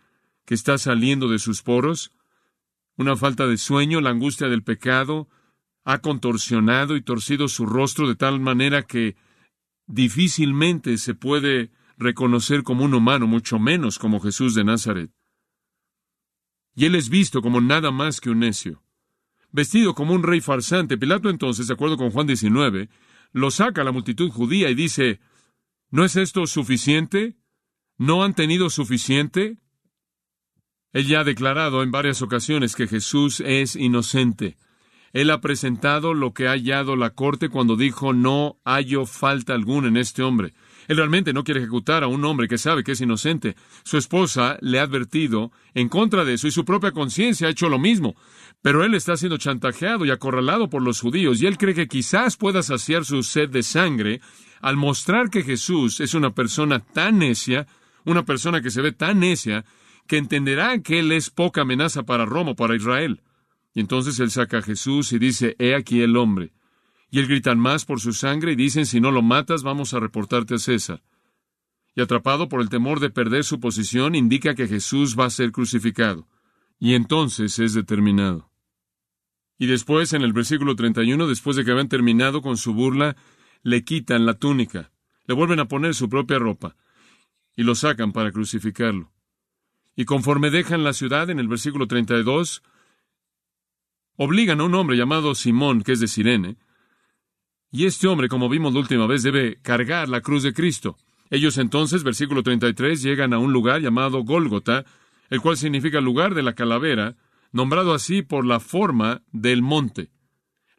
que 0.46 0.54
está 0.54 0.78
saliendo 0.78 1.30
de 1.30 1.40
sus 1.40 1.62
poros. 1.62 2.12
Una 2.98 3.16
falta 3.16 3.48
de 3.48 3.58
sueño, 3.58 4.02
la 4.02 4.10
angustia 4.10 4.50
del 4.50 4.64
pecado, 4.64 5.30
ha 5.86 6.00
contorsionado 6.00 6.96
y 6.98 7.02
torcido 7.02 7.48
su 7.48 7.66
rostro 7.66 8.08
de 8.08 8.16
tal 8.16 8.40
manera 8.40 8.84
que 8.84 9.16
difícilmente 9.88 10.98
se 10.98 11.16
puede 11.16 11.72
reconocer 11.98 12.64
como 12.64 12.84
un 12.84 12.94
humano, 12.94 13.28
mucho 13.28 13.60
menos 13.60 13.98
como 13.98 14.20
Jesús 14.20 14.56
de 14.56 14.66
Nazaret 14.66 15.12
y 16.76 16.86
él 16.86 16.96
es 16.96 17.10
visto 17.10 17.42
como 17.42 17.62
nada 17.62 17.92
más 17.92 18.20
que 18.20 18.30
un 18.30 18.40
necio. 18.40 18.84
Vestido 19.52 19.94
como 19.94 20.14
un 20.14 20.24
rey 20.24 20.42
farsante, 20.42 20.98
Pilato 20.98 21.30
entonces, 21.30 21.68
de 21.68 21.74
acuerdo 21.74 21.98
con 21.98 22.10
Juan 22.10 22.28
19, 22.28 22.90
lo 23.32 23.52
saca 23.52 23.82
a 23.82 23.84
la 23.84 23.92
multitud 23.92 24.30
judía 24.32 24.70
y 24.70 24.76
dice, 24.76 25.20
¿no 25.92 26.04
es 26.04 26.16
esto 26.16 26.48
suficiente? 26.48 27.38
¿No 27.98 28.24
han 28.24 28.34
tenido 28.34 28.70
suficiente? 28.70 29.58
Él 30.92 31.08
ya 31.08 31.22
ha 31.22 31.24
declarado 31.24 31.84
en 31.84 31.92
varias 31.92 32.22
ocasiones 32.22 32.76
que 32.76 32.88
Jesús 32.88 33.42
es 33.46 33.76
inocente. 33.76 34.58
Él 35.12 35.30
ha 35.30 35.42
presentado 35.42 36.16
lo 36.16 36.34
que 36.34 36.48
ha 36.48 36.52
hallado 36.52 36.96
la 36.96 37.12
corte 37.12 37.50
cuando 37.50 37.76
dijo, 37.76 38.14
no 38.14 38.60
hallo 38.66 39.06
falta 39.06 39.54
alguna 39.54 39.88
en 39.88 39.98
este 39.98 40.24
hombre. 40.24 40.54
Él 40.88 40.98
realmente 40.98 41.34
no 41.34 41.44
quiere 41.44 41.60
ejecutar 41.60 42.04
a 42.04 42.08
un 42.08 42.24
hombre 42.26 42.48
que 42.48 42.58
sabe 42.58 42.84
que 42.84 42.94
es 42.94 43.02
inocente. 43.02 43.56
Su 43.84 43.98
esposa 43.98 44.58
le 44.62 44.80
ha 44.80 44.84
advertido 44.84 45.52
en 45.74 45.90
contra 45.90 46.26
de 46.26 46.34
eso 46.34 46.48
y 46.48 46.52
su 46.52 46.66
propia 46.66 46.92
conciencia 46.92 47.48
ha 47.48 47.52
hecho 47.52 47.70
lo 47.70 47.80
mismo. 47.80 48.16
Pero 48.62 48.84
él 48.84 48.94
está 48.94 49.18
siendo 49.18 49.38
chantajeado 49.38 50.06
y 50.06 50.12
acorralado 50.12 50.70
por 50.70 50.82
los 50.82 51.02
judíos 51.02 51.42
y 51.42 51.48
él 51.48 51.58
cree 51.58 51.74
que 51.74 51.88
quizás 51.88 52.38
pueda 52.38 52.64
saciar 52.64 53.06
su 53.06 53.24
sed 53.24 53.50
de 53.50 53.64
sangre 53.64 54.22
al 54.62 54.78
mostrar 54.78 55.30
que 55.30 55.44
Jesús 55.44 56.00
es 56.00 56.14
una 56.14 56.34
persona 56.34 56.80
tan 56.80 57.20
necia, 57.20 57.68
una 58.06 58.24
persona 58.24 58.62
que 58.62 58.72
se 58.72 58.82
ve 58.82 58.94
tan 58.94 59.20
necia, 59.20 59.66
que 60.08 60.18
entenderá 60.18 60.80
que 60.80 61.00
él 61.00 61.12
es 61.12 61.30
poca 61.30 61.62
amenaza 61.62 62.04
para 62.04 62.26
Roma 62.26 62.52
o 62.52 62.56
para 62.56 62.76
Israel. 62.76 63.22
Y 63.74 63.80
entonces 63.80 64.20
él 64.20 64.32
saca 64.32 64.60
a 64.60 64.62
Jesús 64.62 65.12
y 65.14 65.20
dice, 65.20 65.56
He 65.60 65.76
aquí 65.76 66.02
el 66.02 66.16
hombre. 66.16 66.54
Y 67.14 67.20
él 67.20 67.28
gritan 67.28 67.60
más 67.60 67.86
por 67.86 68.00
su 68.00 68.12
sangre 68.12 68.54
y 68.54 68.56
dicen, 68.56 68.88
si 68.88 69.00
no 69.00 69.12
lo 69.12 69.22
matas, 69.22 69.62
vamos 69.62 69.94
a 69.94 70.00
reportarte 70.00 70.56
a 70.56 70.58
César. 70.58 71.04
Y 71.94 72.02
atrapado 72.02 72.50
por 72.50 72.60
el 72.60 72.70
temor 72.70 73.00
de 73.00 73.12
perder 73.12 73.44
su 73.44 73.60
posición, 73.60 74.16
indica 74.16 74.56
que 74.56 74.68
Jesús 74.68 75.16
va 75.16 75.26
a 75.26 75.30
ser 75.30 75.52
crucificado. 75.52 76.28
Y 76.80 76.96
entonces 76.96 77.60
es 77.60 77.76
determinado. 77.76 78.50
Y 79.60 79.68
después, 79.68 80.14
en 80.14 80.24
el 80.24 80.34
versículo 80.34 80.76
31, 80.76 81.28
después 81.28 81.56
de 81.56 81.64
que 81.64 81.70
habían 81.70 81.88
terminado 81.88 82.42
con 82.42 82.58
su 82.58 82.74
burla, 82.74 83.16
le 83.62 83.84
quitan 83.84 84.26
la 84.26 84.34
túnica, 84.34 84.92
le 85.28 85.36
vuelven 85.36 85.60
a 85.60 85.68
poner 85.68 85.94
su 85.94 86.10
propia 86.10 86.40
ropa, 86.40 86.76
y 87.56 87.62
lo 87.62 87.76
sacan 87.76 88.12
para 88.12 88.32
crucificarlo. 88.32 89.12
Y 89.96 90.06
conforme 90.06 90.50
dejan 90.50 90.84
la 90.84 90.94
ciudad, 90.94 91.30
en 91.30 91.38
el 91.38 91.48
versículo 91.48 91.88
32, 91.88 92.64
obligan 94.16 94.62
a 94.62 94.64
un 94.64 94.74
hombre 94.74 94.98
llamado 94.98 95.36
Simón, 95.36 95.84
que 95.84 95.92
es 95.92 96.00
de 96.00 96.08
Sirene, 96.08 96.58
y 97.74 97.88
este 97.88 98.08
hombre, 98.08 98.30
como 98.30 98.50
vimos 98.50 98.72
la 98.72 98.82
última 98.82 99.08
vez, 99.08 99.24
debe 99.24 99.58
cargar 99.64 100.08
la 100.08 100.22
cruz 100.22 100.44
de 100.44 100.54
Cristo. 100.54 100.96
Ellos 101.32 101.58
entonces, 101.58 102.04
versículo 102.04 102.44
33, 102.44 103.02
llegan 103.02 103.34
a 103.34 103.40
un 103.40 103.52
lugar 103.52 103.82
llamado 103.82 104.24
Gólgota, 104.24 104.86
el 105.32 105.42
cual 105.42 105.58
significa 105.58 106.00
lugar 106.00 106.36
de 106.36 106.44
la 106.44 106.54
calavera, 106.54 107.16
nombrado 107.52 107.96
así 107.96 108.22
por 108.22 108.46
la 108.46 108.60
forma 108.60 109.24
del 109.32 109.64
monte. 109.64 110.12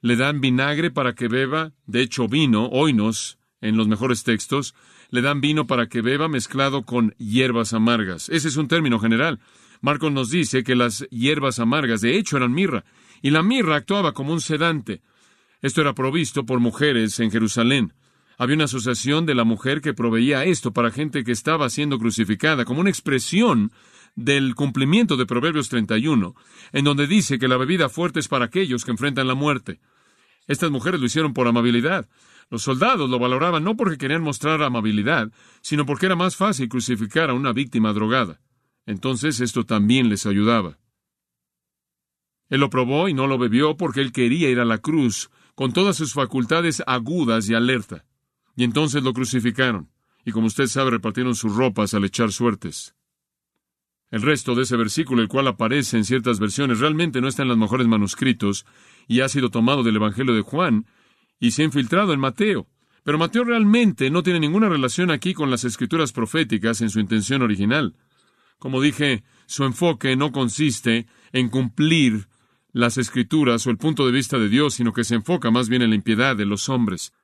Le 0.03 0.15
dan 0.15 0.41
vinagre 0.41 0.93
para 0.93 1.17
que 1.17 1.27
beba, 1.27 1.73
de 1.87 2.01
hecho 2.01 2.29
vino, 2.29 2.69
oinos, 2.69 3.41
en 3.61 3.77
los 3.77 3.89
mejores 3.89 4.23
textos, 4.23 4.77
le 5.11 5.21
dan 5.21 5.41
vino 5.41 5.67
para 5.67 5.89
que 5.89 6.01
beba 6.01 6.29
mezclado 6.29 6.85
con 6.85 7.17
hierbas 7.19 7.73
amargas. 7.73 8.29
Ese 8.29 8.47
es 8.47 8.57
un 8.57 8.69
término 8.69 9.01
general. 9.01 9.41
Marcos 9.81 10.13
nos 10.13 10.31
dice 10.31 10.63
que 10.63 10.77
las 10.77 11.09
hierbas 11.11 11.59
amargas 11.59 12.03
de 12.03 12.17
hecho 12.17 12.37
eran 12.37 12.53
mirra, 12.53 12.85
y 13.21 13.31
la 13.31 13.43
mirra 13.43 13.75
actuaba 13.75 14.13
como 14.13 14.33
un 14.33 14.41
sedante. 14.41 15.03
Esto 15.65 15.81
era 15.81 15.95
provisto 15.95 16.45
por 16.45 16.61
mujeres 16.61 17.19
en 17.21 17.31
Jerusalén. 17.31 17.95
Había 18.37 18.57
una 18.57 18.65
asociación 18.65 19.25
de 19.25 19.35
la 19.35 19.45
mujer 19.45 19.81
que 19.81 19.95
proveía 19.95 20.45
esto 20.45 20.75
para 20.75 20.91
gente 20.91 21.25
que 21.25 21.33
estaba 21.33 21.71
siendo 21.71 21.99
crucificada, 21.99 22.67
como 22.67 22.83
una 22.83 22.91
expresión 22.91 23.73
del 24.15 24.55
cumplimiento 24.57 25.17
de 25.17 25.25
Proverbios 25.25 25.71
31, 25.71 26.35
en 26.73 26.85
donde 26.85 27.07
dice 27.07 27.39
que 27.39 27.49
la 27.49 27.57
bebida 27.57 27.89
fuerte 27.89 28.21
es 28.21 28.29
para 28.29 28.45
aquellos 28.45 28.85
que 28.85 28.91
enfrentan 28.91 29.27
la 29.27 29.35
muerte. 29.35 29.81
Estas 30.47 30.71
mujeres 30.71 31.01
lo 31.01 31.07
hicieron 31.07 31.33
por 31.33 31.49
amabilidad. 31.49 32.11
Los 32.51 32.61
soldados 32.61 33.09
lo 33.09 33.19
valoraban 33.19 33.65
no 33.65 33.75
porque 33.75 33.97
querían 33.97 34.21
mostrar 34.21 34.63
amabilidad, 34.63 35.33
sino 35.63 35.87
porque 35.87 36.05
era 36.05 36.15
más 36.15 36.37
fácil 36.37 36.69
crucificar 36.69 37.31
a 37.31 37.33
una 37.33 37.55
víctima 37.55 37.95
drogada. 37.95 38.39
Entonces 38.85 39.41
esto 39.41 39.65
también 39.65 40.11
les 40.11 40.27
ayudaba. 40.27 40.77
Él 42.51 42.61
lo 42.61 42.69
probó 42.69 43.09
y 43.09 43.15
no 43.15 43.27
lo 43.27 43.39
bebió 43.39 43.79
porque 43.79 44.03
él 44.03 44.13
quería 44.13 44.51
ir 44.51 44.61
a 44.61 44.67
la 44.67 44.77
cruz 44.77 45.31
con 45.55 45.73
todas 45.73 45.97
sus 45.97 46.13
facultades 46.13 46.83
agudas 46.87 47.49
y 47.49 47.55
alerta. 47.55 48.05
Y 48.57 48.65
entonces 48.65 49.03
lo 49.03 49.13
crucificaron, 49.13 49.91
y 50.25 50.33
como 50.33 50.47
usted 50.47 50.67
sabe, 50.67 50.91
repartieron 50.91 51.35
sus 51.35 51.55
ropas 51.55 51.95
al 51.95 52.05
echar 52.05 52.33
suertes. 52.33 52.95
El 54.11 54.23
resto 54.23 54.55
de 54.55 54.63
ese 54.63 54.77
versículo, 54.77 55.23
el 55.23 55.29
cual 55.29 55.49
aparece 55.49 55.97
en 55.97 56.05
ciertas 56.05 56.39
versiones, 56.39 56.79
realmente 56.79 57.21
no 57.21 57.29
está 57.29 57.43
en 57.43 57.49
los 57.49 57.59
mejores 57.59 57.89
manuscritos 57.89 58.65
y 59.09 59.21
ha 59.21 59.29
sido 59.29 59.51
tomado 59.51 59.83
del 59.83 59.97
Evangelio 59.97 60.35
de 60.35 60.43
Juan 60.43 60.87
y 61.41 61.51
se 61.51 61.63
ha 61.63 61.65
infiltrado 61.65 62.13
en 62.13 62.21
Mateo. 62.21 62.69
Pero 63.03 63.19
Mateo 63.19 63.45
realmente 63.45 64.11
no 64.11 64.23
tiene 64.23 64.41
ninguna 64.41 64.69
relación 64.69 65.11
aquí 65.11 65.35
con 65.35 65.51
las 65.51 65.65
escrituras 65.65 66.13
proféticas 66.13 66.81
en 66.81 66.91
su 66.91 67.01
intención 67.01 67.43
original. 67.43 67.97
Como 68.59 68.81
dije, 68.81 69.25
su 69.47 69.65
enfoque 69.65 70.17
no 70.17 70.33
consiste 70.33 71.07
en 71.33 71.49
cumplir 71.49 72.29
las 72.75 72.99
escrituras 72.99 73.67
o 73.67 73.71
el 73.71 73.79
punto 73.79 74.05
de 74.05 74.13
vista 74.13 74.37
de 74.37 74.49
Dios, 74.49 74.75
sino 74.75 74.93
que 74.93 75.05
se 75.05 75.15
enfoca 75.15 75.51
más 75.51 75.69
bien 75.69 75.81
en 75.81 75.91
la 75.91 75.97
impiedad 75.97 76.37
de 76.37 76.45
los 76.45 76.69
hombres. 76.69 77.15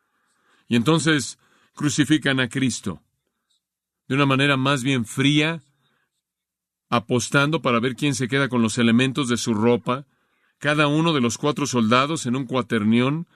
Y 0.69 0.77
entonces 0.77 1.39
crucifican 1.75 2.39
a 2.41 2.49
Cristo 2.49 3.03
de 4.07 4.15
una 4.15 4.27
manera 4.27 4.57
más 4.57 4.83
bien 4.83 5.05
fría, 5.05 5.63
apostando 6.89 7.63
para 7.63 7.81
ver 7.81 7.95
quién 7.97 8.15
se 8.15 8.29
queda 8.29 8.49
con 8.49 8.63
los 8.63 8.79
elementos 8.79 9.29
de 9.29 9.37
su 9.37 9.55
ropa. 9.55 10.07
Cada 10.59 10.87
uno 10.87 11.13
de 11.13 11.21
los 11.21 11.37
cuatro 11.37 11.67
soldados 11.67 12.27
en 12.27 12.37
un 12.37 12.47
cuaternión 12.47 13.27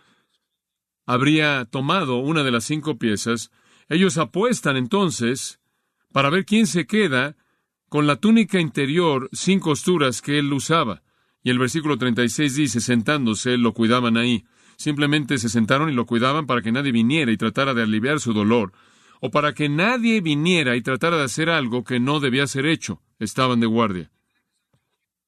habría 1.06 1.64
tomado 1.64 2.16
una 2.16 2.44
de 2.44 2.52
las 2.52 2.64
cinco 2.64 2.96
piezas. 2.96 3.50
Ellos 3.88 4.18
apuestan 4.18 4.76
entonces 4.76 5.60
para 6.12 6.30
ver 6.30 6.44
quién 6.44 6.66
se 6.66 6.86
queda 6.86 7.36
con 7.88 8.06
la 8.06 8.16
túnica 8.16 8.60
interior 8.60 9.28
sin 9.32 9.58
costuras 9.58 10.22
que 10.22 10.38
él 10.38 10.52
usaba. 10.52 11.02
Y 11.44 11.50
el 11.50 11.58
versículo 11.58 11.98
36 11.98 12.56
dice, 12.56 12.80
sentándose, 12.80 13.58
lo 13.58 13.74
cuidaban 13.74 14.16
ahí. 14.16 14.44
Simplemente 14.76 15.36
se 15.38 15.50
sentaron 15.50 15.90
y 15.90 15.92
lo 15.92 16.06
cuidaban 16.06 16.46
para 16.46 16.62
que 16.62 16.72
nadie 16.72 16.90
viniera 16.90 17.30
y 17.30 17.36
tratara 17.36 17.74
de 17.74 17.82
aliviar 17.82 18.18
su 18.18 18.32
dolor, 18.32 18.72
o 19.20 19.30
para 19.30 19.52
que 19.52 19.68
nadie 19.68 20.22
viniera 20.22 20.74
y 20.74 20.80
tratara 20.80 21.18
de 21.18 21.24
hacer 21.24 21.50
algo 21.50 21.84
que 21.84 22.00
no 22.00 22.18
debía 22.18 22.46
ser 22.46 22.64
hecho. 22.64 23.02
Estaban 23.18 23.60
de 23.60 23.66
guardia. 23.66 24.10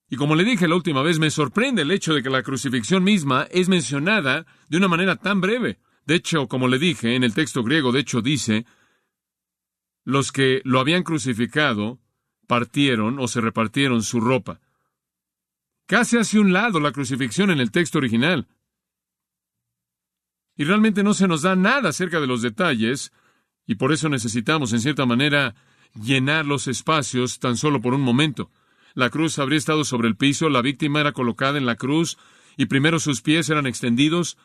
Y 0.09 0.17
como 0.17 0.37
le 0.37 0.45
dije 0.45 0.69
la 0.69 0.77
última 0.77 1.03
vez, 1.03 1.19
me 1.19 1.31
sorprende 1.31 1.83
el 1.83 1.91
hecho 1.91 2.15
de 2.15 2.23
que 2.23 2.31
la 2.31 2.43
crucifixión 2.43 3.05
misma 3.05 3.47
es 3.51 3.69
mencionada 3.69 4.47
de 4.71 4.79
una 4.79 4.89
manera 4.89 5.17
tan 5.17 5.43
breve. 5.43 5.81
De 6.07 6.15
hecho, 6.15 6.49
como 6.49 6.67
le 6.67 6.79
dije, 6.79 7.15
en 7.15 7.25
el 7.25 7.35
texto 7.35 7.63
griego, 7.63 7.93
de 7.93 8.01
hecho 8.01 8.23
dice, 8.23 8.65
los 10.05 10.33
que 10.33 10.63
lo 10.65 10.81
habían 10.81 11.03
crucificado 11.03 12.01
partieron 12.47 13.19
o 13.19 13.29
se 13.29 13.43
repartieron 13.43 14.03
su 14.03 14.21
ropa. 14.21 14.61
Casi 15.87 16.19
hacia 16.19 16.41
un 16.41 16.53
lado 16.53 16.81
la 16.81 16.91
crucifixión 16.91 17.51
en 17.51 17.61
el 17.61 17.71
texto 17.71 17.99
original. 17.99 18.49
Y 20.57 20.65
realmente 20.65 21.03
no 21.03 21.15
se 21.15 21.29
nos 21.29 21.43
da 21.43 21.55
nada 21.55 21.91
acerca 21.91 22.21
de 22.21 22.27
los 22.27 22.43
detalles, 22.43 23.13
y 23.67 23.77
por 23.77 23.93
eso 23.93 24.09
necesitamos, 24.09 24.73
en 24.73 24.81
cierta 24.81 25.07
manera, 25.07 25.55
llenar 25.95 26.45
los 26.45 26.67
espacios 26.67 27.39
tan 27.39 27.57
solo 27.57 27.81
por 27.81 27.95
un 27.95 28.01
momento. 28.01 28.51
La 28.95 29.11
cruz 29.11 29.39
habría 29.39 29.59
estado 29.59 29.85
sobre 29.85 30.09
el 30.09 30.17
piso, 30.17 30.49
la 30.49 30.63
víctima 30.63 31.01
era 31.01 31.13
colocada 31.13 31.59
en 31.59 31.67
la 31.67 31.77
cruz, 31.77 32.19
y 32.57 32.67
primero 32.67 32.99
sus 32.99 33.23
pies 33.23 33.49
eran 33.49 33.67
extendidos, 33.67 34.39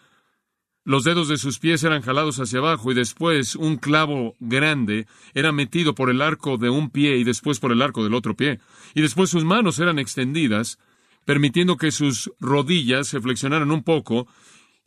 los 0.84 1.04
dedos 1.04 1.28
de 1.28 1.38
sus 1.38 1.60
pies 1.60 1.84
eran 1.84 2.02
jalados 2.02 2.40
hacia 2.40 2.58
abajo 2.58 2.92
y 2.92 2.96
después 2.96 3.56
un 3.56 3.78
clavo 3.78 4.36
grande 4.40 5.06
era 5.36 5.52
metido 5.52 5.94
por 5.94 6.10
el 6.10 6.24
arco 6.24 6.58
de 6.58 6.72
un 6.72 6.90
pie 6.90 7.18
y 7.18 7.24
después 7.24 7.60
por 7.60 7.72
el 7.72 7.84
arco 7.84 8.04
del 8.04 8.16
otro 8.16 8.36
pie. 8.36 8.60
Y 8.96 9.02
después 9.02 9.30
sus 9.30 9.46
manos 9.46 9.78
eran 9.78 10.00
extendidas 10.00 10.80
permitiendo 11.26 11.78
que 11.78 11.92
sus 11.92 12.32
rodillas 12.40 13.08
se 13.08 13.22
flexionaran 13.22 13.72
un 13.72 13.84
poco, 13.84 14.28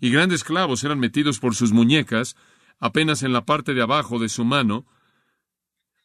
y 0.01 0.11
grandes 0.11 0.45
clavos 0.45 0.85
eran 0.85 0.99
metidos 0.99 1.39
por 1.39 1.55
sus 1.55 1.73
muñecas, 1.73 2.37
apenas 2.81 3.23
en 3.23 3.33
la 3.33 3.45
parte 3.45 3.75
de 3.75 3.83
abajo 3.83 4.19
de 4.19 4.29
su 4.29 4.45
mano, 4.45 4.87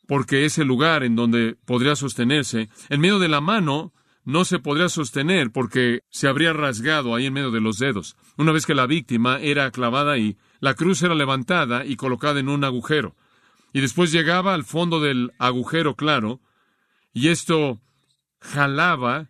porque 0.08 0.46
es 0.46 0.58
el 0.58 0.68
lugar 0.68 1.04
en 1.04 1.16
donde 1.16 1.56
podría 1.66 1.96
sostenerse. 1.96 2.70
En 2.90 3.02
medio 3.02 3.20
de 3.20 3.28
la 3.28 3.42
mano 3.42 3.94
no 4.26 4.46
se 4.46 4.60
podría 4.60 4.90
sostener 4.90 5.52
porque 5.52 6.02
se 6.10 6.28
habría 6.28 6.54
rasgado 6.54 7.16
ahí 7.16 7.26
en 7.26 7.34
medio 7.34 7.52
de 7.52 7.62
los 7.62 7.78
dedos. 7.78 8.16
Una 8.38 8.52
vez 8.52 8.66
que 8.66 8.76
la 8.76 8.88
víctima 8.88 9.40
era 9.40 9.70
clavada 9.72 10.14
ahí, 10.14 10.38
la 10.60 10.74
cruz 10.74 11.02
era 11.04 11.16
levantada 11.16 11.86
y 11.86 11.96
colocada 11.96 12.40
en 12.40 12.50
un 12.50 12.64
agujero. 12.64 13.16
Y 13.74 13.82
después 13.82 14.12
llegaba 14.12 14.54
al 14.54 14.64
fondo 14.64 15.00
del 15.00 15.32
agujero 15.38 15.96
claro, 15.96 16.42
y 17.14 17.30
esto 17.30 17.80
jalaba 18.40 19.30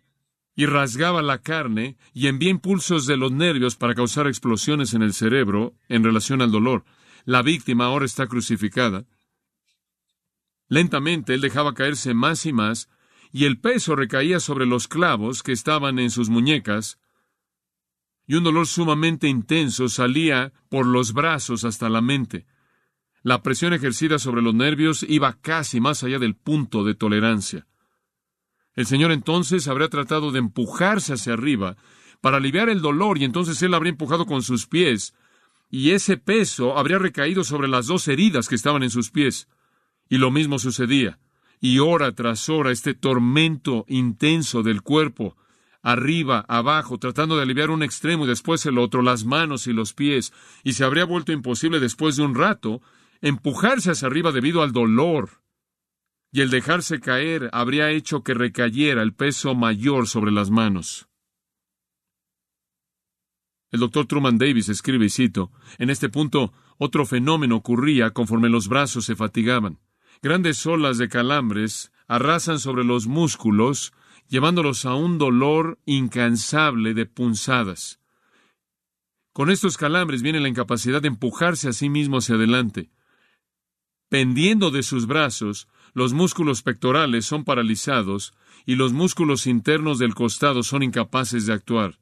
y 0.60 0.66
rasgaba 0.66 1.22
la 1.22 1.38
carne 1.38 1.96
y 2.12 2.26
envía 2.26 2.50
impulsos 2.50 3.06
de 3.06 3.16
los 3.16 3.32
nervios 3.32 3.76
para 3.76 3.94
causar 3.94 4.26
explosiones 4.26 4.92
en 4.92 5.00
el 5.00 5.14
cerebro 5.14 5.72
en 5.88 6.04
relación 6.04 6.42
al 6.42 6.52
dolor. 6.52 6.84
La 7.24 7.40
víctima 7.40 7.86
ahora 7.86 8.04
está 8.04 8.26
crucificada. 8.26 9.06
Lentamente 10.68 11.32
él 11.32 11.40
dejaba 11.40 11.72
caerse 11.72 12.12
más 12.12 12.44
y 12.44 12.52
más, 12.52 12.90
y 13.32 13.46
el 13.46 13.58
peso 13.58 13.96
recaía 13.96 14.38
sobre 14.38 14.66
los 14.66 14.86
clavos 14.86 15.42
que 15.42 15.52
estaban 15.52 15.98
en 15.98 16.10
sus 16.10 16.28
muñecas, 16.28 16.98
y 18.26 18.34
un 18.34 18.44
dolor 18.44 18.66
sumamente 18.66 19.28
intenso 19.28 19.88
salía 19.88 20.52
por 20.68 20.84
los 20.84 21.14
brazos 21.14 21.64
hasta 21.64 21.88
la 21.88 22.02
mente. 22.02 22.44
La 23.22 23.42
presión 23.42 23.72
ejercida 23.72 24.18
sobre 24.18 24.42
los 24.42 24.54
nervios 24.54 25.06
iba 25.08 25.40
casi 25.40 25.80
más 25.80 26.04
allá 26.04 26.18
del 26.18 26.36
punto 26.36 26.84
de 26.84 26.94
tolerancia. 26.94 27.66
El 28.80 28.86
Señor 28.86 29.12
entonces 29.12 29.68
habría 29.68 29.90
tratado 29.90 30.32
de 30.32 30.38
empujarse 30.38 31.12
hacia 31.12 31.34
arriba 31.34 31.76
para 32.22 32.38
aliviar 32.38 32.70
el 32.70 32.80
dolor 32.80 33.18
y 33.18 33.24
entonces 33.24 33.60
Él 33.60 33.74
habría 33.74 33.90
empujado 33.90 34.24
con 34.24 34.40
sus 34.40 34.66
pies 34.66 35.12
y 35.68 35.90
ese 35.90 36.16
peso 36.16 36.78
habría 36.78 36.98
recaído 36.98 37.44
sobre 37.44 37.68
las 37.68 37.88
dos 37.88 38.08
heridas 38.08 38.48
que 38.48 38.54
estaban 38.54 38.82
en 38.82 38.88
sus 38.88 39.10
pies. 39.10 39.48
Y 40.08 40.16
lo 40.16 40.30
mismo 40.30 40.58
sucedía. 40.58 41.18
Y 41.60 41.80
hora 41.80 42.12
tras 42.12 42.48
hora 42.48 42.70
este 42.70 42.94
tormento 42.94 43.84
intenso 43.86 44.62
del 44.62 44.80
cuerpo, 44.80 45.36
arriba, 45.82 46.46
abajo, 46.48 46.96
tratando 46.96 47.36
de 47.36 47.42
aliviar 47.42 47.68
un 47.68 47.82
extremo 47.82 48.24
y 48.24 48.28
después 48.28 48.64
el 48.64 48.78
otro, 48.78 49.02
las 49.02 49.26
manos 49.26 49.66
y 49.66 49.74
los 49.74 49.92
pies, 49.92 50.32
y 50.64 50.72
se 50.72 50.84
habría 50.84 51.04
vuelto 51.04 51.32
imposible 51.32 51.80
después 51.80 52.16
de 52.16 52.22
un 52.22 52.34
rato 52.34 52.80
empujarse 53.20 53.90
hacia 53.90 54.06
arriba 54.08 54.32
debido 54.32 54.62
al 54.62 54.72
dolor 54.72 55.39
y 56.32 56.40
el 56.42 56.50
dejarse 56.50 57.00
caer 57.00 57.50
habría 57.52 57.90
hecho 57.90 58.22
que 58.22 58.34
recayera 58.34 59.02
el 59.02 59.14
peso 59.14 59.54
mayor 59.54 60.06
sobre 60.06 60.30
las 60.30 60.50
manos. 60.50 61.08
El 63.72 63.80
doctor 63.80 64.06
Truman 64.06 64.38
Davis 64.38 64.68
escribe, 64.68 65.06
y 65.06 65.10
cito, 65.10 65.52
en 65.78 65.90
este 65.90 66.08
punto 66.08 66.52
otro 66.78 67.06
fenómeno 67.06 67.56
ocurría 67.56 68.10
conforme 68.10 68.48
los 68.48 68.68
brazos 68.68 69.04
se 69.04 69.16
fatigaban. 69.16 69.78
Grandes 70.22 70.64
olas 70.66 70.98
de 70.98 71.08
calambres 71.08 71.92
arrasan 72.08 72.58
sobre 72.58 72.84
los 72.84 73.06
músculos, 73.06 73.92
llevándolos 74.28 74.84
a 74.86 74.94
un 74.94 75.18
dolor 75.18 75.78
incansable 75.84 76.94
de 76.94 77.06
punzadas. 77.06 78.00
Con 79.32 79.50
estos 79.50 79.76
calambres 79.76 80.22
viene 80.22 80.40
la 80.40 80.48
incapacidad 80.48 81.00
de 81.00 81.08
empujarse 81.08 81.68
a 81.68 81.72
sí 81.72 81.88
mismo 81.88 82.18
hacia 82.18 82.34
adelante. 82.34 82.90
Pendiendo 84.08 84.72
de 84.72 84.82
sus 84.82 85.06
brazos, 85.06 85.68
los 85.92 86.12
músculos 86.12 86.62
pectorales 86.62 87.26
son 87.26 87.44
paralizados 87.44 88.32
y 88.66 88.76
los 88.76 88.92
músculos 88.92 89.46
internos 89.46 89.98
del 89.98 90.14
costado 90.14 90.62
son 90.62 90.82
incapaces 90.82 91.46
de 91.46 91.52
actuar. 91.52 91.98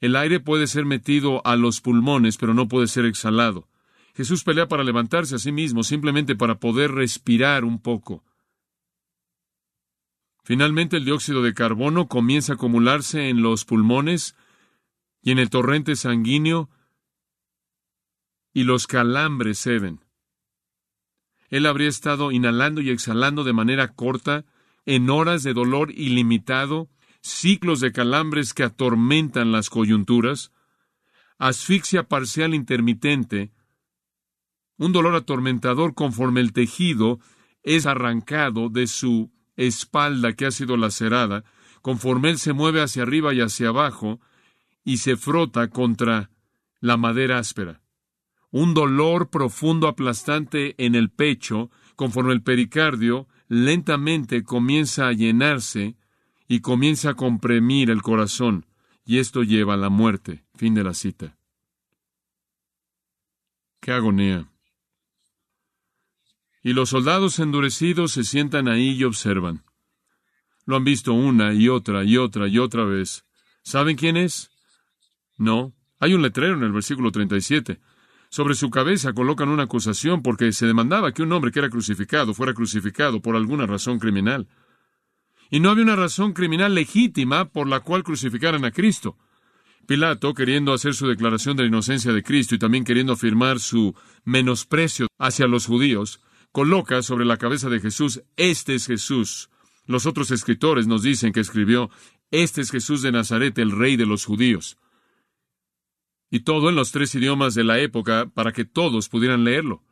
El 0.00 0.16
aire 0.16 0.40
puede 0.40 0.66
ser 0.66 0.84
metido 0.84 1.40
a 1.46 1.56
los 1.56 1.80
pulmones, 1.80 2.36
pero 2.36 2.54
no 2.54 2.68
puede 2.68 2.88
ser 2.88 3.06
exhalado. 3.06 3.68
Jesús 4.14 4.44
pelea 4.44 4.68
para 4.68 4.84
levantarse 4.84 5.36
a 5.36 5.38
sí 5.38 5.50
mismo, 5.50 5.82
simplemente 5.82 6.36
para 6.36 6.60
poder 6.60 6.92
respirar 6.92 7.64
un 7.64 7.80
poco. 7.80 8.22
Finalmente 10.44 10.98
el 10.98 11.04
dióxido 11.04 11.42
de 11.42 11.54
carbono 11.54 12.06
comienza 12.06 12.52
a 12.52 12.56
acumularse 12.56 13.30
en 13.30 13.42
los 13.42 13.64
pulmones 13.64 14.36
y 15.22 15.30
en 15.30 15.38
el 15.38 15.48
torrente 15.48 15.96
sanguíneo 15.96 16.68
y 18.52 18.64
los 18.64 18.86
calambres 18.86 19.58
ceden. 19.58 20.03
Él 21.54 21.66
habría 21.66 21.88
estado 21.88 22.32
inhalando 22.32 22.80
y 22.80 22.90
exhalando 22.90 23.44
de 23.44 23.52
manera 23.52 23.92
corta, 23.94 24.44
en 24.86 25.08
horas 25.08 25.44
de 25.44 25.54
dolor 25.54 25.92
ilimitado, 25.92 26.88
ciclos 27.20 27.78
de 27.78 27.92
calambres 27.92 28.54
que 28.54 28.64
atormentan 28.64 29.52
las 29.52 29.70
coyunturas, 29.70 30.50
asfixia 31.38 32.08
parcial 32.08 32.54
intermitente, 32.54 33.52
un 34.78 34.90
dolor 34.90 35.14
atormentador 35.14 35.94
conforme 35.94 36.40
el 36.40 36.52
tejido 36.52 37.20
es 37.62 37.86
arrancado 37.86 38.68
de 38.68 38.88
su 38.88 39.30
espalda 39.54 40.32
que 40.32 40.46
ha 40.46 40.50
sido 40.50 40.76
lacerada, 40.76 41.44
conforme 41.82 42.30
él 42.30 42.38
se 42.38 42.52
mueve 42.52 42.82
hacia 42.82 43.04
arriba 43.04 43.32
y 43.32 43.40
hacia 43.40 43.68
abajo 43.68 44.20
y 44.82 44.96
se 44.96 45.16
frota 45.16 45.68
contra 45.70 46.30
la 46.80 46.96
madera 46.96 47.38
áspera 47.38 47.83
un 48.54 48.72
dolor 48.72 49.30
profundo 49.30 49.88
aplastante 49.88 50.76
en 50.78 50.94
el 50.94 51.10
pecho, 51.10 51.72
conforme 51.96 52.32
el 52.32 52.40
pericardio 52.40 53.26
lentamente 53.48 54.44
comienza 54.44 55.08
a 55.08 55.12
llenarse 55.12 55.96
y 56.46 56.60
comienza 56.60 57.10
a 57.10 57.14
comprimir 57.14 57.90
el 57.90 58.00
corazón, 58.00 58.64
y 59.04 59.18
esto 59.18 59.42
lleva 59.42 59.74
a 59.74 59.76
la 59.76 59.88
muerte. 59.88 60.44
Fin 60.54 60.72
de 60.72 60.84
la 60.84 60.94
cita. 60.94 61.36
Qué 63.80 63.90
agonía. 63.90 64.48
Y 66.62 66.74
los 66.74 66.90
soldados 66.90 67.40
endurecidos 67.40 68.12
se 68.12 68.22
sientan 68.22 68.68
ahí 68.68 68.90
y 68.90 69.02
observan. 69.02 69.64
Lo 70.64 70.76
han 70.76 70.84
visto 70.84 71.12
una 71.12 71.52
y 71.52 71.68
otra 71.68 72.04
y 72.04 72.18
otra 72.18 72.46
y 72.46 72.58
otra 72.58 72.84
vez. 72.84 73.24
¿Saben 73.64 73.96
quién 73.96 74.16
es? 74.16 74.52
No. 75.38 75.74
Hay 75.98 76.14
un 76.14 76.22
letrero 76.22 76.54
en 76.54 76.62
el 76.62 76.72
versículo 76.72 77.10
37. 77.10 77.80
Sobre 78.34 78.56
su 78.56 78.68
cabeza 78.68 79.12
colocan 79.12 79.48
una 79.48 79.62
acusación 79.62 80.20
porque 80.20 80.50
se 80.50 80.66
demandaba 80.66 81.12
que 81.12 81.22
un 81.22 81.30
hombre 81.30 81.52
que 81.52 81.60
era 81.60 81.70
crucificado 81.70 82.34
fuera 82.34 82.52
crucificado 82.52 83.22
por 83.22 83.36
alguna 83.36 83.64
razón 83.64 84.00
criminal. 84.00 84.48
Y 85.52 85.60
no 85.60 85.70
había 85.70 85.84
una 85.84 85.94
razón 85.94 86.32
criminal 86.32 86.74
legítima 86.74 87.44
por 87.44 87.68
la 87.68 87.78
cual 87.78 88.02
crucificaran 88.02 88.64
a 88.64 88.72
Cristo. 88.72 89.16
Pilato, 89.86 90.34
queriendo 90.34 90.72
hacer 90.72 90.94
su 90.94 91.06
declaración 91.06 91.56
de 91.56 91.62
la 91.62 91.68
inocencia 91.68 92.12
de 92.12 92.24
Cristo 92.24 92.56
y 92.56 92.58
también 92.58 92.82
queriendo 92.82 93.12
afirmar 93.12 93.60
su 93.60 93.94
menosprecio 94.24 95.06
hacia 95.16 95.46
los 95.46 95.66
judíos, 95.66 96.20
coloca 96.50 97.02
sobre 97.02 97.26
la 97.26 97.36
cabeza 97.36 97.68
de 97.68 97.78
Jesús, 97.78 98.24
este 98.36 98.74
es 98.74 98.88
Jesús. 98.88 99.48
Los 99.86 100.06
otros 100.06 100.32
escritores 100.32 100.88
nos 100.88 101.04
dicen 101.04 101.32
que 101.32 101.38
escribió, 101.38 101.88
este 102.32 102.62
es 102.62 102.72
Jesús 102.72 103.00
de 103.00 103.12
Nazaret, 103.12 103.56
el 103.60 103.70
rey 103.70 103.94
de 103.94 104.06
los 104.06 104.24
judíos. 104.24 104.76
Y 106.34 106.40
todo 106.40 106.68
en 106.68 106.74
los 106.74 106.90
tres 106.90 107.14
idiomas 107.14 107.54
de 107.54 107.62
la 107.62 107.78
época 107.78 108.26
para 108.26 108.50
que 108.50 108.64
todos 108.64 109.08
pudieran 109.08 109.44
leerlo. 109.44 109.84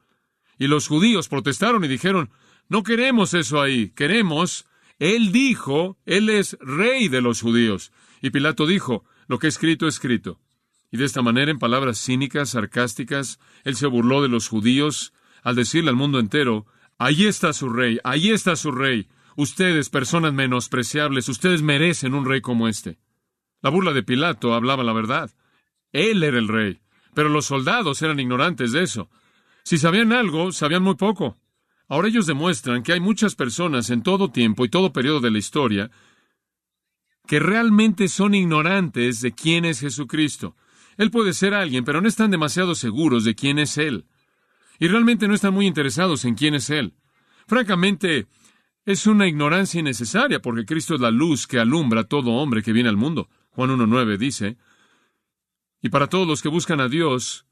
Y 0.58 0.66
los 0.66 0.88
judíos 0.88 1.28
protestaron 1.28 1.84
y 1.84 1.86
dijeron, 1.86 2.30
no 2.68 2.82
queremos 2.82 3.32
eso 3.32 3.62
ahí, 3.62 3.90
queremos, 3.90 4.66
él 4.98 5.30
dijo, 5.30 6.00
él 6.04 6.28
es 6.28 6.58
rey 6.60 7.06
de 7.06 7.20
los 7.20 7.40
judíos. 7.40 7.92
Y 8.22 8.30
Pilato 8.30 8.66
dijo, 8.66 9.04
lo 9.28 9.38
que 9.38 9.46
he 9.46 9.50
escrito, 9.50 9.86
escrito. 9.86 10.40
Y 10.90 10.96
de 10.96 11.04
esta 11.04 11.22
manera, 11.22 11.52
en 11.52 11.60
palabras 11.60 12.04
cínicas, 12.04 12.50
sarcásticas, 12.50 13.38
él 13.62 13.76
se 13.76 13.86
burló 13.86 14.20
de 14.20 14.28
los 14.28 14.48
judíos 14.48 15.12
al 15.44 15.54
decirle 15.54 15.90
al 15.90 15.96
mundo 15.96 16.18
entero, 16.18 16.66
ahí 16.98 17.26
está 17.26 17.52
su 17.52 17.68
rey, 17.68 18.00
ahí 18.02 18.30
está 18.30 18.56
su 18.56 18.72
rey. 18.72 19.06
Ustedes, 19.36 19.90
personas 19.90 20.32
menospreciables, 20.32 21.28
ustedes 21.28 21.62
merecen 21.62 22.14
un 22.14 22.26
rey 22.26 22.40
como 22.40 22.66
este. 22.66 22.98
La 23.60 23.70
burla 23.70 23.92
de 23.92 24.02
Pilato 24.02 24.54
hablaba 24.54 24.82
la 24.82 24.92
verdad. 24.92 25.30
Él 25.92 26.22
era 26.22 26.38
el 26.38 26.48
rey, 26.48 26.80
pero 27.14 27.28
los 27.28 27.46
soldados 27.46 28.00
eran 28.02 28.20
ignorantes 28.20 28.72
de 28.72 28.82
eso. 28.82 29.10
Si 29.62 29.78
sabían 29.78 30.12
algo, 30.12 30.52
sabían 30.52 30.82
muy 30.82 30.96
poco. 30.96 31.36
Ahora 31.88 32.08
ellos 32.08 32.26
demuestran 32.26 32.82
que 32.82 32.92
hay 32.92 33.00
muchas 33.00 33.34
personas 33.34 33.90
en 33.90 34.02
todo 34.02 34.30
tiempo 34.30 34.64
y 34.64 34.68
todo 34.68 34.92
periodo 34.92 35.20
de 35.20 35.30
la 35.30 35.38
historia 35.38 35.90
que 37.26 37.38
realmente 37.38 38.08
son 38.08 38.34
ignorantes 38.34 39.20
de 39.20 39.32
quién 39.32 39.64
es 39.64 39.80
Jesucristo. 39.80 40.56
Él 40.96 41.10
puede 41.10 41.32
ser 41.32 41.54
alguien, 41.54 41.84
pero 41.84 42.00
no 42.00 42.08
están 42.08 42.30
demasiado 42.30 42.74
seguros 42.74 43.24
de 43.24 43.34
quién 43.34 43.58
es 43.58 43.78
Él. 43.78 44.06
Y 44.78 44.88
realmente 44.88 45.28
no 45.28 45.34
están 45.34 45.54
muy 45.54 45.66
interesados 45.66 46.24
en 46.24 46.34
quién 46.34 46.54
es 46.54 46.68
Él. 46.70 46.94
Francamente, 47.46 48.26
es 48.84 49.06
una 49.06 49.28
ignorancia 49.28 49.78
innecesaria, 49.78 50.40
porque 50.40 50.64
Cristo 50.64 50.94
es 50.94 51.00
la 51.00 51.10
luz 51.10 51.46
que 51.46 51.60
alumbra 51.60 52.00
a 52.00 52.08
todo 52.08 52.32
hombre 52.32 52.62
que 52.62 52.72
viene 52.72 52.88
al 52.88 52.96
mundo. 52.96 53.28
Juan 53.50 53.70
1.9 53.70 54.16
dice, 54.18 54.56
y 55.82 55.90
para 55.90 56.06
todos 56.06 56.26
los 56.26 56.40
que 56.40 56.48
buscan 56.48 56.80
a 56.80 56.88
Dios, 56.88 57.46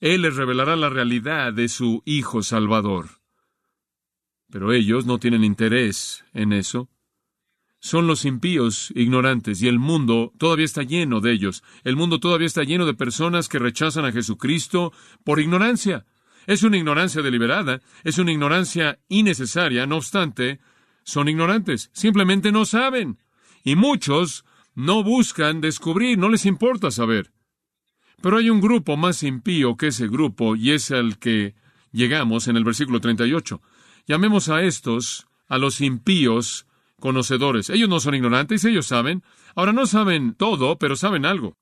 Él 0.00 0.22
les 0.22 0.36
revelará 0.36 0.76
la 0.76 0.90
realidad 0.90 1.52
de 1.52 1.68
su 1.68 2.02
Hijo 2.04 2.42
Salvador. 2.42 3.20
Pero 4.50 4.72
ellos 4.72 5.06
no 5.06 5.18
tienen 5.18 5.44
interés 5.44 6.24
en 6.34 6.52
eso 6.52 6.90
son 7.86 8.06
los 8.06 8.24
impíos 8.24 8.92
ignorantes 8.96 9.62
y 9.62 9.68
el 9.68 9.78
mundo 9.78 10.32
todavía 10.38 10.64
está 10.64 10.82
lleno 10.82 11.20
de 11.20 11.32
ellos. 11.32 11.62
El 11.84 11.94
mundo 11.94 12.18
todavía 12.18 12.46
está 12.46 12.64
lleno 12.64 12.84
de 12.84 12.94
personas 12.94 13.48
que 13.48 13.60
rechazan 13.60 14.04
a 14.04 14.12
Jesucristo 14.12 14.92
por 15.24 15.40
ignorancia. 15.40 16.04
Es 16.46 16.64
una 16.64 16.78
ignorancia 16.78 17.22
deliberada, 17.22 17.80
es 18.02 18.18
una 18.18 18.32
ignorancia 18.32 18.98
innecesaria, 19.08 19.86
no 19.86 19.96
obstante, 19.96 20.60
son 21.04 21.28
ignorantes, 21.28 21.90
simplemente 21.92 22.50
no 22.50 22.64
saben. 22.64 23.18
Y 23.62 23.76
muchos 23.76 24.44
no 24.74 25.04
buscan 25.04 25.60
descubrir, 25.60 26.18
no 26.18 26.28
les 26.28 26.44
importa 26.44 26.90
saber. 26.90 27.32
Pero 28.22 28.38
hay 28.38 28.50
un 28.50 28.60
grupo 28.60 28.96
más 28.96 29.22
impío 29.22 29.76
que 29.76 29.88
ese 29.88 30.08
grupo 30.08 30.56
y 30.56 30.72
es 30.72 30.90
al 30.90 31.18
que 31.18 31.54
llegamos 31.92 32.48
en 32.48 32.56
el 32.56 32.64
versículo 32.64 33.00
38. 33.00 33.60
Llamemos 34.06 34.48
a 34.48 34.62
estos, 34.62 35.26
a 35.48 35.58
los 35.58 35.80
impíos, 35.80 36.66
conocedores. 37.00 37.70
Ellos 37.70 37.88
no 37.88 38.00
son 38.00 38.14
ignorantes, 38.14 38.64
ellos 38.64 38.86
saben. 38.86 39.22
Ahora 39.54 39.72
no 39.72 39.86
saben 39.86 40.34
todo, 40.34 40.78
pero 40.78 40.96
saben 40.96 41.26
algo. 41.26 41.56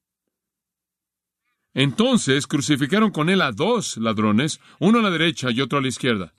Entonces 1.75 2.47
crucificaron 2.47 3.11
con 3.11 3.29
él 3.29 3.43
a 3.43 3.51
dos 3.51 3.97
ladrones, 3.97 4.61
uno 4.79 5.01
a 5.01 5.03
la 5.03 5.11
derecha 5.11 5.51
y 5.51 5.61
otro 5.61 5.79
a 5.79 5.83
la 5.83 5.89
izquierda. 5.89 6.33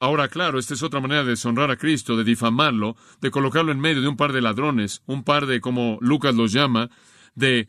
Ahora, 0.00 0.28
claro, 0.28 0.58
esta 0.58 0.74
es 0.74 0.82
otra 0.82 1.00
manera 1.00 1.22
de 1.22 1.30
deshonrar 1.30 1.70
a 1.70 1.76
Cristo, 1.76 2.16
de 2.16 2.24
difamarlo, 2.24 2.96
de 3.20 3.30
colocarlo 3.30 3.72
en 3.72 3.80
medio 3.80 4.02
de 4.02 4.08
un 4.08 4.16
par 4.16 4.32
de 4.32 4.42
ladrones, 4.42 5.02
un 5.06 5.22
par 5.22 5.46
de, 5.46 5.60
como 5.60 5.98
Lucas 6.00 6.34
los 6.34 6.52
llama, 6.52 6.90
de 7.34 7.68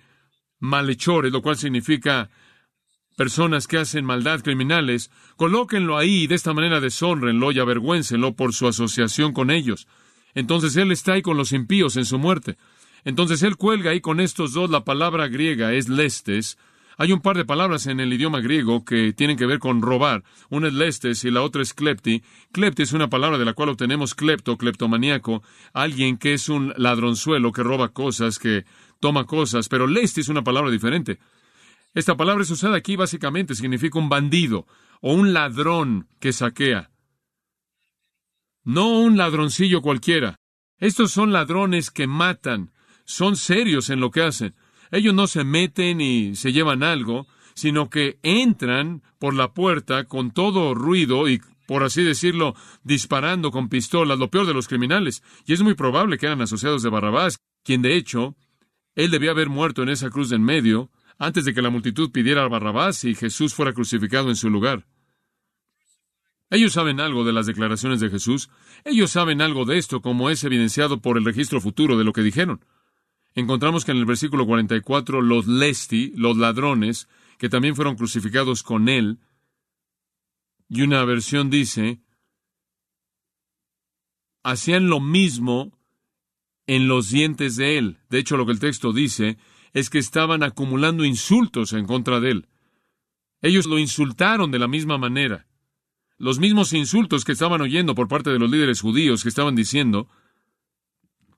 malhechores, 0.65 1.32
lo 1.32 1.41
cual 1.41 1.58
significa 1.58 2.30
personas 3.15 3.67
que 3.67 3.78
hacen 3.78 4.06
maldad 4.06 4.41
criminales. 4.41 5.12
Colóquenlo 5.38 5.97
ahí 5.97 6.23
y 6.23 6.28
de 6.28 6.36
esta 6.36 6.54
manera 6.54 6.80
deshonrenlo 6.80 7.51
y 7.51 7.60
avergüéncenlo 7.60 8.36
por 8.36 8.54
su 8.54 8.67
asociación 8.67 9.34
con 9.34 9.51
ellos. 9.51 9.88
Entonces 10.34 10.75
Él 10.75 10.91
está 10.91 11.13
ahí 11.13 11.21
con 11.21 11.38
los 11.38 11.54
impíos 11.54 11.95
en 11.95 12.06
su 12.06 12.19
muerte. 12.19 12.58
Entonces 13.06 13.41
Él 13.43 13.56
cuelga 13.56 13.91
ahí 13.91 14.01
con 14.01 14.19
estos 14.19 14.54
dos. 14.54 14.69
La 14.69 14.84
palabra 14.84 15.28
griega 15.28 15.73
es 15.73 15.88
lestes. 15.88 16.58
Hay 16.97 17.12
un 17.12 17.21
par 17.21 17.36
de 17.36 17.43
palabras 17.43 17.88
en 17.88 17.99
el 17.99 18.13
idioma 18.13 18.39
griego 18.39 18.86
que 18.86 19.12
tienen 19.12 19.38
que 19.38 19.45
ver 19.45 19.60
con 19.60 19.82
robar. 19.82 20.23
Una 20.49 20.67
es 20.67 20.73
lestes 20.73 21.25
y 21.25 21.32
la 21.32 21.41
otra 21.41 21.62
es 21.62 21.73
klepti. 21.73 22.23
Klepti 22.54 22.84
es 22.84 22.93
una 22.93 23.10
palabra 23.10 23.38
de 23.38 23.45
la 23.45 23.54
cual 23.54 23.69
obtenemos 23.69 24.15
klepto, 24.15 24.58
kleptomaníaco, 24.58 25.43
alguien 25.73 26.17
que 26.17 26.34
es 26.34 26.47
un 26.47 26.73
ladronzuelo, 26.78 27.51
que 27.51 27.63
roba 27.63 27.89
cosas, 27.89 28.39
que 28.39 28.65
toma 29.00 29.26
cosas, 29.26 29.70
pero 29.70 29.88
lestes 29.88 30.26
es 30.26 30.30
una 30.30 30.44
palabra 30.44 30.72
diferente. 30.72 31.20
Esta 31.94 32.18
palabra 32.18 32.44
es 32.44 32.52
usada 32.52 32.78
aquí 32.78 32.96
básicamente, 32.96 33.56
significa 33.56 34.00
un 34.00 34.10
bandido 34.10 34.68
o 35.02 35.14
un 35.14 35.34
ladrón 35.34 36.08
que 36.20 36.34
saquea 36.34 36.90
no 38.66 39.00
un 39.00 39.16
ladroncillo 39.16 39.82
cualquiera. 39.82 40.40
Estos 40.80 41.12
son 41.12 41.32
ladrones 41.32 41.92
que 41.92 42.08
matan, 42.08 42.72
son 43.06 43.38
serios 43.38 43.90
en 43.90 44.02
lo 44.02 44.12
que 44.12 44.24
hacen. 44.24 44.56
Ellos 44.92 45.14
no 45.14 45.28
se 45.28 45.44
meten 45.44 46.02
y 46.02 46.36
se 46.36 46.52
llevan 46.52 46.84
algo, 46.84 47.28
sino 47.54 47.90
que 47.90 48.20
entran 48.24 49.04
por 49.20 49.36
la 49.36 49.54
puerta 49.54 50.06
con 50.06 50.32
todo 50.32 50.74
ruido 50.74 51.30
y, 51.30 51.42
por 51.68 51.84
así 51.84 52.04
decirlo, 52.04 52.56
disparando 52.84 53.52
con 53.52 53.70
pistolas, 53.70 54.20
lo 54.20 54.30
peor 54.30 54.48
de 54.48 54.54
los 54.54 54.68
criminales. 54.68 55.24
Y 55.46 55.54
es 55.54 55.62
muy 55.62 55.76
probable 55.76 56.18
que 56.18 56.26
eran 56.26 56.42
asociados 56.42 56.84
de 56.84 56.90
Barrabás, 56.90 57.38
quien 57.64 57.82
de 57.82 57.96
hecho, 57.96 58.36
él 58.96 59.12
debía 59.12 59.32
haber 59.32 59.50
muerto 59.50 59.84
en 59.84 59.90
esa 59.90 60.10
cruz 60.10 60.30
de 60.30 60.38
en 60.38 60.44
medio, 60.44 60.90
antes 61.18 61.46
de 61.46 61.54
que 61.54 61.62
la 61.62 61.70
multitud 61.70 62.12
pidiera 62.12 62.44
a 62.44 62.48
Barrabás 62.48 63.04
y 63.04 63.16
Jesús 63.16 63.54
fuera 63.54 63.74
crucificado 63.74 64.30
en 64.30 64.36
su 64.36 64.50
lugar. 64.50 64.86
Ellos 66.50 66.74
saben 66.74 67.00
algo 67.00 67.24
de 67.24 67.34
las 67.34 67.48
declaraciones 67.48 68.00
de 68.00 68.10
Jesús. 68.10 68.50
Ellos 68.84 69.12
saben 69.12 69.42
algo 69.42 69.66
de 69.66 69.78
esto, 69.78 70.02
como 70.02 70.30
es 70.30 70.44
evidenciado 70.44 71.02
por 71.02 71.18
el 71.18 71.26
registro 71.26 71.60
futuro 71.60 71.98
de 71.98 72.04
lo 72.04 72.14
que 72.14 72.22
dijeron. 72.22 72.64
Encontramos 73.34 73.84
que 73.84 73.92
en 73.92 73.98
el 73.98 74.06
versículo 74.06 74.46
44 74.46 75.22
los 75.22 75.48
lesti, 75.48 76.14
los 76.16 76.38
ladrones, 76.38 77.10
que 77.38 77.50
también 77.50 77.76
fueron 77.76 77.96
crucificados 77.96 78.64
con 78.64 78.88
él, 78.88 79.20
y 80.70 80.82
una 80.82 81.04
versión 81.04 81.50
dice, 81.50 82.02
hacían 84.44 84.90
lo 84.90 85.00
mismo 85.00 85.75
en 86.67 86.88
los 86.88 87.10
dientes 87.10 87.56
de 87.56 87.78
él. 87.78 87.97
De 88.10 88.19
hecho, 88.19 88.38
lo 88.38 88.45
que 88.45 88.51
el 88.51 88.60
texto 88.60 88.93
dice 88.93 89.38
es 89.73 89.89
que 89.89 89.99
estaban 89.99 90.43
acumulando 90.43 91.06
insultos 91.06 91.73
en 91.73 91.86
contra 91.86 92.19
de 92.19 92.32
él. 92.32 92.47
Ellos 93.41 93.65
lo 93.65 93.78
insultaron 93.78 94.51
de 94.51 94.60
la 94.60 94.67
misma 94.67 94.97
manera 94.97 95.47
los 96.17 96.39
mismos 96.39 96.73
insultos 96.73 97.25
que 97.25 97.34
estaban 97.34 97.62
oyendo 97.62 97.95
por 97.95 98.08
parte 98.08 98.30
de 98.30 98.39
los 98.39 98.49
líderes 98.49 98.82
judíos 98.82 99.23
que 99.23 99.30
estaban 99.30 99.56
diciendo, 99.56 100.08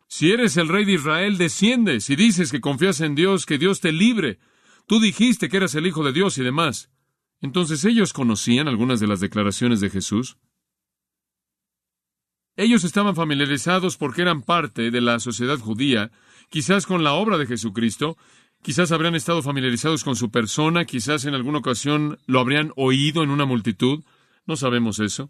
si 0.08 0.32
eres 0.32 0.56
el 0.58 0.70
rey 0.70 0.86
de 0.86 0.94
Israel, 0.94 1.38
desciende, 1.38 2.00
si 2.00 2.16
dices 2.16 2.52
que 2.52 2.62
confías 2.62 3.02
en 3.02 3.16
Dios, 3.16 3.46
que 3.46 3.58
Dios 3.58 3.82
te 3.82 3.92
libre, 3.92 4.40
tú 4.86 5.00
dijiste 5.00 5.50
que 5.50 5.58
eras 5.58 5.76
el 5.76 5.88
Hijo 5.88 6.04
de 6.04 6.14
Dios 6.14 6.38
y 6.38 6.44
demás. 6.44 6.90
Entonces 7.42 7.84
ellos 7.86 8.14
conocían 8.14 8.68
algunas 8.68 9.00
de 9.00 9.08
las 9.08 9.20
declaraciones 9.20 9.80
de 9.80 9.90
Jesús. 9.90 10.38
Ellos 12.58 12.84
estaban 12.84 13.16
familiarizados 13.16 13.98
porque 13.98 14.24
eran 14.24 14.42
parte 14.42 14.90
de 14.90 15.00
la 15.00 15.20
sociedad 15.20 15.60
judía, 15.60 16.10
quizás 16.50 16.88
con 16.88 17.04
la 17.04 17.14
obra 17.14 17.38
de 17.38 17.46
Jesucristo, 17.46 18.18
quizás 18.64 18.92
habrían 18.92 19.14
estado 19.14 19.44
familiarizados 19.44 20.04
con 20.04 20.16
su 20.16 20.32
persona, 20.32 20.86
quizás 20.86 21.26
en 21.26 21.36
alguna 21.36 21.60
ocasión 21.60 22.18
lo 22.26 22.40
habrían 22.40 22.74
oído 22.76 23.22
en 23.22 23.30
una 23.30 23.46
multitud, 23.46 24.04
no 24.48 24.56
sabemos 24.56 24.98
eso. 24.98 25.30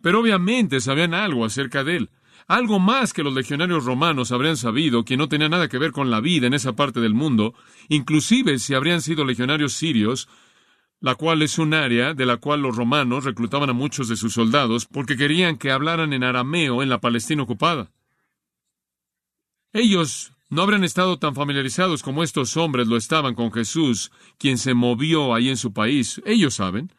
Pero 0.00 0.18
obviamente 0.18 0.80
sabían 0.80 1.12
algo 1.12 1.44
acerca 1.44 1.84
de 1.84 1.98
él. 1.98 2.10
Algo 2.48 2.78
más 2.78 3.12
que 3.12 3.22
los 3.22 3.34
legionarios 3.34 3.84
romanos 3.84 4.32
habrían 4.32 4.56
sabido 4.56 5.04
que 5.04 5.18
no 5.18 5.28
tenía 5.28 5.50
nada 5.50 5.68
que 5.68 5.78
ver 5.78 5.92
con 5.92 6.10
la 6.10 6.20
vida 6.20 6.46
en 6.46 6.54
esa 6.54 6.74
parte 6.74 7.00
del 7.00 7.12
mundo, 7.12 7.54
inclusive 7.90 8.58
si 8.60 8.72
habrían 8.72 9.02
sido 9.02 9.26
legionarios 9.26 9.74
sirios, 9.74 10.26
la 11.00 11.14
cual 11.14 11.42
es 11.42 11.58
un 11.58 11.74
área 11.74 12.14
de 12.14 12.26
la 12.26 12.38
cual 12.38 12.62
los 12.62 12.76
romanos 12.76 13.24
reclutaban 13.24 13.70
a 13.70 13.74
muchos 13.74 14.08
de 14.08 14.16
sus 14.16 14.32
soldados 14.34 14.86
porque 14.86 15.16
querían 15.16 15.56
que 15.58 15.70
hablaran 15.70 16.12
en 16.12 16.24
arameo 16.24 16.82
en 16.82 16.88
la 16.88 17.00
Palestina 17.00 17.42
ocupada. 17.42 17.90
Ellos 19.72 20.32
no 20.48 20.62
habrían 20.62 20.84
estado 20.84 21.18
tan 21.18 21.34
familiarizados 21.34 22.02
como 22.02 22.22
estos 22.22 22.56
hombres 22.56 22.86
lo 22.86 22.96
estaban 22.96 23.34
con 23.34 23.52
Jesús, 23.52 24.10
quien 24.38 24.58
se 24.58 24.74
movió 24.74 25.34
ahí 25.34 25.48
en 25.48 25.56
su 25.56 25.72
país. 25.72 26.22
Ellos 26.24 26.54
saben 26.54 26.92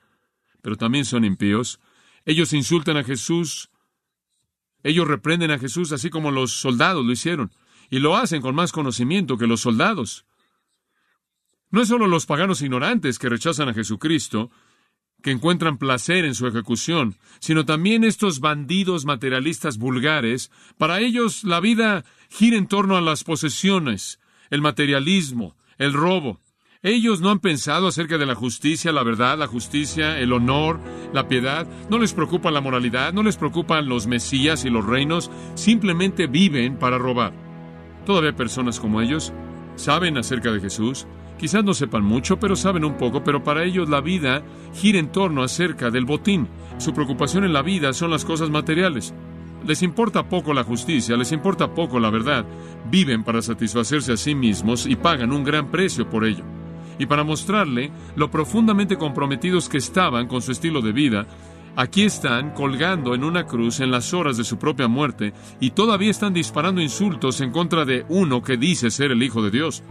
pero 0.67 0.75
también 0.75 1.05
son 1.05 1.23
impíos. 1.23 1.79
Ellos 2.25 2.51
insultan 2.51 2.97
a 2.97 3.03
Jesús, 3.05 3.69
ellos 4.83 5.07
reprenden 5.07 5.49
a 5.49 5.59
Jesús 5.59 5.93
así 5.93 6.09
como 6.09 6.29
los 6.29 6.51
soldados 6.51 7.05
lo 7.05 7.11
hicieron, 7.13 7.53
y 7.89 7.99
lo 7.99 8.17
hacen 8.17 8.41
con 8.41 8.53
más 8.53 8.73
conocimiento 8.73 9.37
que 9.37 9.47
los 9.47 9.61
soldados. 9.61 10.25
No 11.69 11.81
es 11.81 11.89
solo 11.89 12.07
los 12.07 12.25
paganos 12.25 12.61
ignorantes 12.61 13.19
que 13.19 13.29
rechazan 13.29 13.69
a 13.69 13.73
Jesucristo, 13.73 14.51
que 15.21 15.31
encuentran 15.31 15.77
placer 15.77 16.25
en 16.25 16.35
su 16.35 16.47
ejecución, 16.47 17.17
sino 17.39 17.65
también 17.65 18.03
estos 18.03 18.39
bandidos 18.39 19.05
materialistas 19.05 19.77
vulgares. 19.77 20.51
Para 20.77 20.99
ellos 20.99 21.43
la 21.43 21.59
vida 21.59 22.05
gira 22.29 22.57
en 22.57 22.67
torno 22.67 22.95
a 22.95 23.01
las 23.01 23.23
posesiones, 23.23 24.19
el 24.49 24.61
materialismo, 24.61 25.55
el 25.77 25.93
robo. 25.93 26.39
Ellos 26.83 27.21
no 27.21 27.31
han 27.31 27.39
pensado 27.39 27.87
acerca 27.87 28.17
de 28.17 28.27
la 28.27 28.35
justicia, 28.35 28.91
la 28.91 29.03
verdad, 29.03 29.37
la 29.37 29.47
justicia, 29.47 30.19
el 30.19 30.31
honor, 30.31 30.79
la 31.11 31.27
piedad. 31.27 31.67
No 31.89 31.97
les 31.97 32.13
preocupa 32.13 32.51
la 32.51 32.61
moralidad, 32.61 33.13
no 33.13 33.23
les 33.23 33.35
preocupan 33.35 33.89
los 33.89 34.05
mesías 34.05 34.63
y 34.63 34.69
los 34.69 34.85
reinos. 34.85 35.31
Simplemente 35.55 36.27
viven 36.27 36.77
para 36.77 36.99
robar. 36.99 37.33
Todavía 38.05 38.35
personas 38.35 38.79
como 38.79 39.01
ellos 39.01 39.33
saben 39.75 40.17
acerca 40.17 40.51
de 40.51 40.61
Jesús, 40.61 41.07
Quizás 41.37 41.63
no 41.63 41.73
sepan 41.73 42.03
mucho, 42.03 42.39
pero 42.39 42.55
saben 42.55 42.83
un 42.83 42.97
poco, 42.97 43.23
pero 43.23 43.43
para 43.43 43.63
ellos 43.63 43.89
la 43.89 44.01
vida 44.01 44.41
gira 44.73 44.97
en 44.97 45.11
torno 45.11 45.43
acerca 45.43 45.91
del 45.91 46.05
botín. 46.05 46.47
Su 46.77 46.93
preocupación 46.93 47.43
en 47.43 47.53
la 47.53 47.61
vida 47.61 47.93
son 47.93 48.09
las 48.09 48.25
cosas 48.25 48.49
materiales. 48.49 49.13
Les 49.65 49.83
importa 49.83 50.29
poco 50.29 50.53
la 50.53 50.63
justicia, 50.63 51.15
les 51.15 51.31
importa 51.31 51.73
poco 51.73 51.99
la 51.99 52.09
verdad. 52.09 52.45
Viven 52.89 53.23
para 53.23 53.41
satisfacerse 53.41 54.13
a 54.13 54.17
sí 54.17 54.33
mismos 54.33 54.87
y 54.87 54.95
pagan 54.95 55.31
un 55.31 55.43
gran 55.43 55.69
precio 55.69 56.09
por 56.09 56.25
ello. 56.25 56.43
Y 56.97 57.05
para 57.05 57.23
mostrarle 57.23 57.91
lo 58.15 58.31
profundamente 58.31 58.97
comprometidos 58.97 59.69
que 59.69 59.77
estaban 59.77 60.27
con 60.27 60.41
su 60.41 60.51
estilo 60.51 60.81
de 60.81 60.91
vida, 60.91 61.27
aquí 61.75 62.03
están 62.03 62.51
colgando 62.55 63.13
en 63.13 63.23
una 63.23 63.45
cruz 63.45 63.79
en 63.79 63.91
las 63.91 64.15
horas 64.15 64.37
de 64.37 64.43
su 64.43 64.57
propia 64.57 64.87
muerte 64.87 65.33
y 65.59 65.71
todavía 65.71 66.09
están 66.09 66.33
disparando 66.33 66.81
insultos 66.81 67.41
en 67.41 67.51
contra 67.51 67.85
de 67.85 68.05
uno 68.09 68.41
que 68.41 68.57
dice 68.57 68.89
ser 68.89 69.11
el 69.11 69.21
Hijo 69.21 69.43
de 69.43 69.51
Dios 69.51 69.83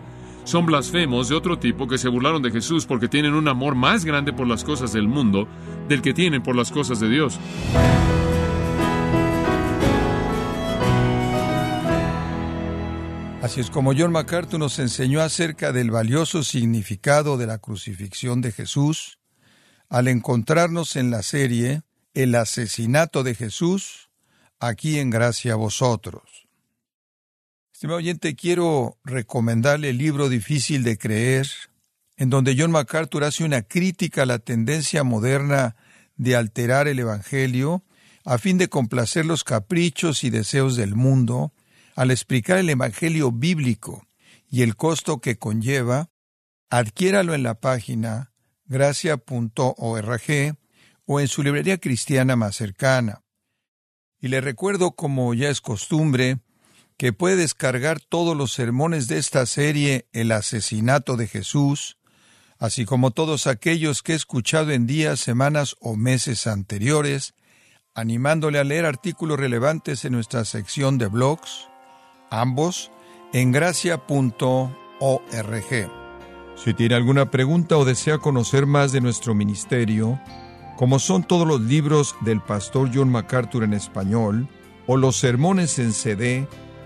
son 0.47 0.65
blasfemos 0.65 1.29
de 1.29 1.35
otro 1.35 1.59
tipo 1.59 1.89
que 1.89 1.99
se 1.99 2.09
burlaron 2.09 2.41
de 2.41 2.53
Jesús 2.53 2.87
porque 2.87 3.09
tienen 3.09 3.35
un 3.35 3.49
amor 3.49 3.75
más 3.75 4.05
grande 4.05 4.33
por 4.33 4.47
las 4.47 4.63
cosas 4.63 4.93
del 4.93 5.09
mundo 5.09 5.49
del 5.89 6.03
que 6.03 6.15
tienen 6.15 6.41
por 6.41 6.55
las 6.55 6.71
cosas 6.71 7.01
de 7.01 7.09
Dios. 7.09 7.39
Así 13.43 13.61
es 13.61 13.71
como 13.71 13.93
John 13.93 14.13
MacArthur 14.13 14.61
nos 14.61 14.79
enseñó 14.79 15.21
acerca 15.21 15.73
del 15.73 15.91
valioso 15.91 16.45
significado 16.45 17.37
de 17.37 17.49
la 17.49 17.59
crucifixión 17.59 18.41
de 18.41 18.53
Jesús, 18.53 19.19
al 19.89 20.07
encontrarnos 20.07 20.95
en 20.95 21.11
la 21.11 21.23
serie 21.23 21.83
El 22.15 22.37
asesinato 22.37 23.25
de 23.25 23.35
Jesús, 23.35 24.11
aquí 24.61 25.01
en 25.01 25.11
Gracia 25.11 25.55
a 25.55 25.57
vosotros. 25.57 26.46
Estimado 27.77 27.99
oyente, 27.99 28.35
quiero 28.37 28.97
recomendarle 29.05 29.91
el 29.91 29.99
libro 29.99 30.31
Difícil 30.31 30.83
de 30.83 30.97
Creer, 30.97 31.47
en 32.17 32.31
donde 32.31 32.57
John 32.59 32.71
MacArthur 32.71 33.25
hace 33.25 33.45
una 33.45 33.61
crítica 33.61 34.23
a 34.23 34.27
la 34.27 34.39
tendencia 34.39 35.05
moderna 35.05 35.77
de 36.17 36.37
alterar 36.37 36.89
el 36.89 37.01
Evangelio 37.01 37.85
a 38.25 38.39
fin 38.39 38.57
de 38.57 38.69
complacer 38.69 39.27
los 39.27 39.45
caprichos 39.45 40.25
y 40.25 40.31
deseos 40.31 40.75
del 40.77 40.95
mundo, 40.95 41.53
al 41.97 42.11
explicar 42.11 42.57
el 42.57 42.71
Evangelio 42.71 43.31
bíblico 43.31 44.07
y 44.49 44.62
el 44.62 44.75
costo 44.75 45.21
que 45.21 45.37
conlleva, 45.37 46.09
adquiéralo 46.71 47.35
en 47.35 47.43
la 47.43 47.61
página 47.61 48.33
gracia.org 48.65 50.23
o 51.05 51.21
en 51.21 51.29
su 51.29 51.43
librería 51.43 51.77
cristiana 51.77 52.37
más 52.37 52.57
cercana. 52.57 53.23
Y 54.19 54.29
le 54.29 54.41
recuerdo, 54.41 54.93
como 54.93 55.35
ya 55.35 55.51
es 55.51 55.61
costumbre, 55.61 56.39
que 56.97 57.13
puede 57.13 57.37
descargar 57.37 58.01
todos 58.01 58.37
los 58.37 58.53
sermones 58.53 59.07
de 59.09 59.19
esta 59.19 59.45
serie 59.47 60.09
El 60.13 60.33
asesinato 60.33 61.17
de 61.17 61.27
Jesús, 61.27 61.99
así 62.59 62.85
como 62.85 63.11
todos 63.11 63.47
aquellos 63.47 64.03
que 64.03 64.13
he 64.13 64.17
escuchado 64.17 64.73
en 64.73 64.87
días, 64.87 65.21
semanas 65.21 65.77
o 65.81 65.97
meses 65.97 66.47
anteriores, 66.47 67.35
animándole 67.95 68.59
a 68.59 68.65
leer 68.65 68.87
artículos 68.87 69.39
relevantes 69.39 70.05
en 70.05 70.13
nuestra 70.13 70.45
sección 70.45 70.97
de 70.99 71.07
blogs, 71.09 71.69
ambos 72.31 72.91
en 73.33 73.53
gracia.org. 73.53 74.71
Si 76.57 76.73
tiene 76.73 76.95
alguna 76.95 77.31
pregunta 77.31 77.77
o 77.77 77.85
desea 77.85 78.19
conocer 78.19 78.65
más 78.65 78.93
de 78.93 79.03
nuestro 79.03 79.35
ministerio, 79.35 80.19
como 80.77 80.99
son 80.99 81.25
todos 81.25 81.47
los 81.47 81.61
libros 81.61 82.15
del 82.23 82.41
pastor 82.41 82.91
John 82.93 83.11
MacArthur 83.11 83.65
en 83.65 83.75
español, 83.75 84.49
o 84.87 84.97
los 84.97 85.17
sermones 85.17 85.79
en 85.79 85.93
CD, 85.93 86.47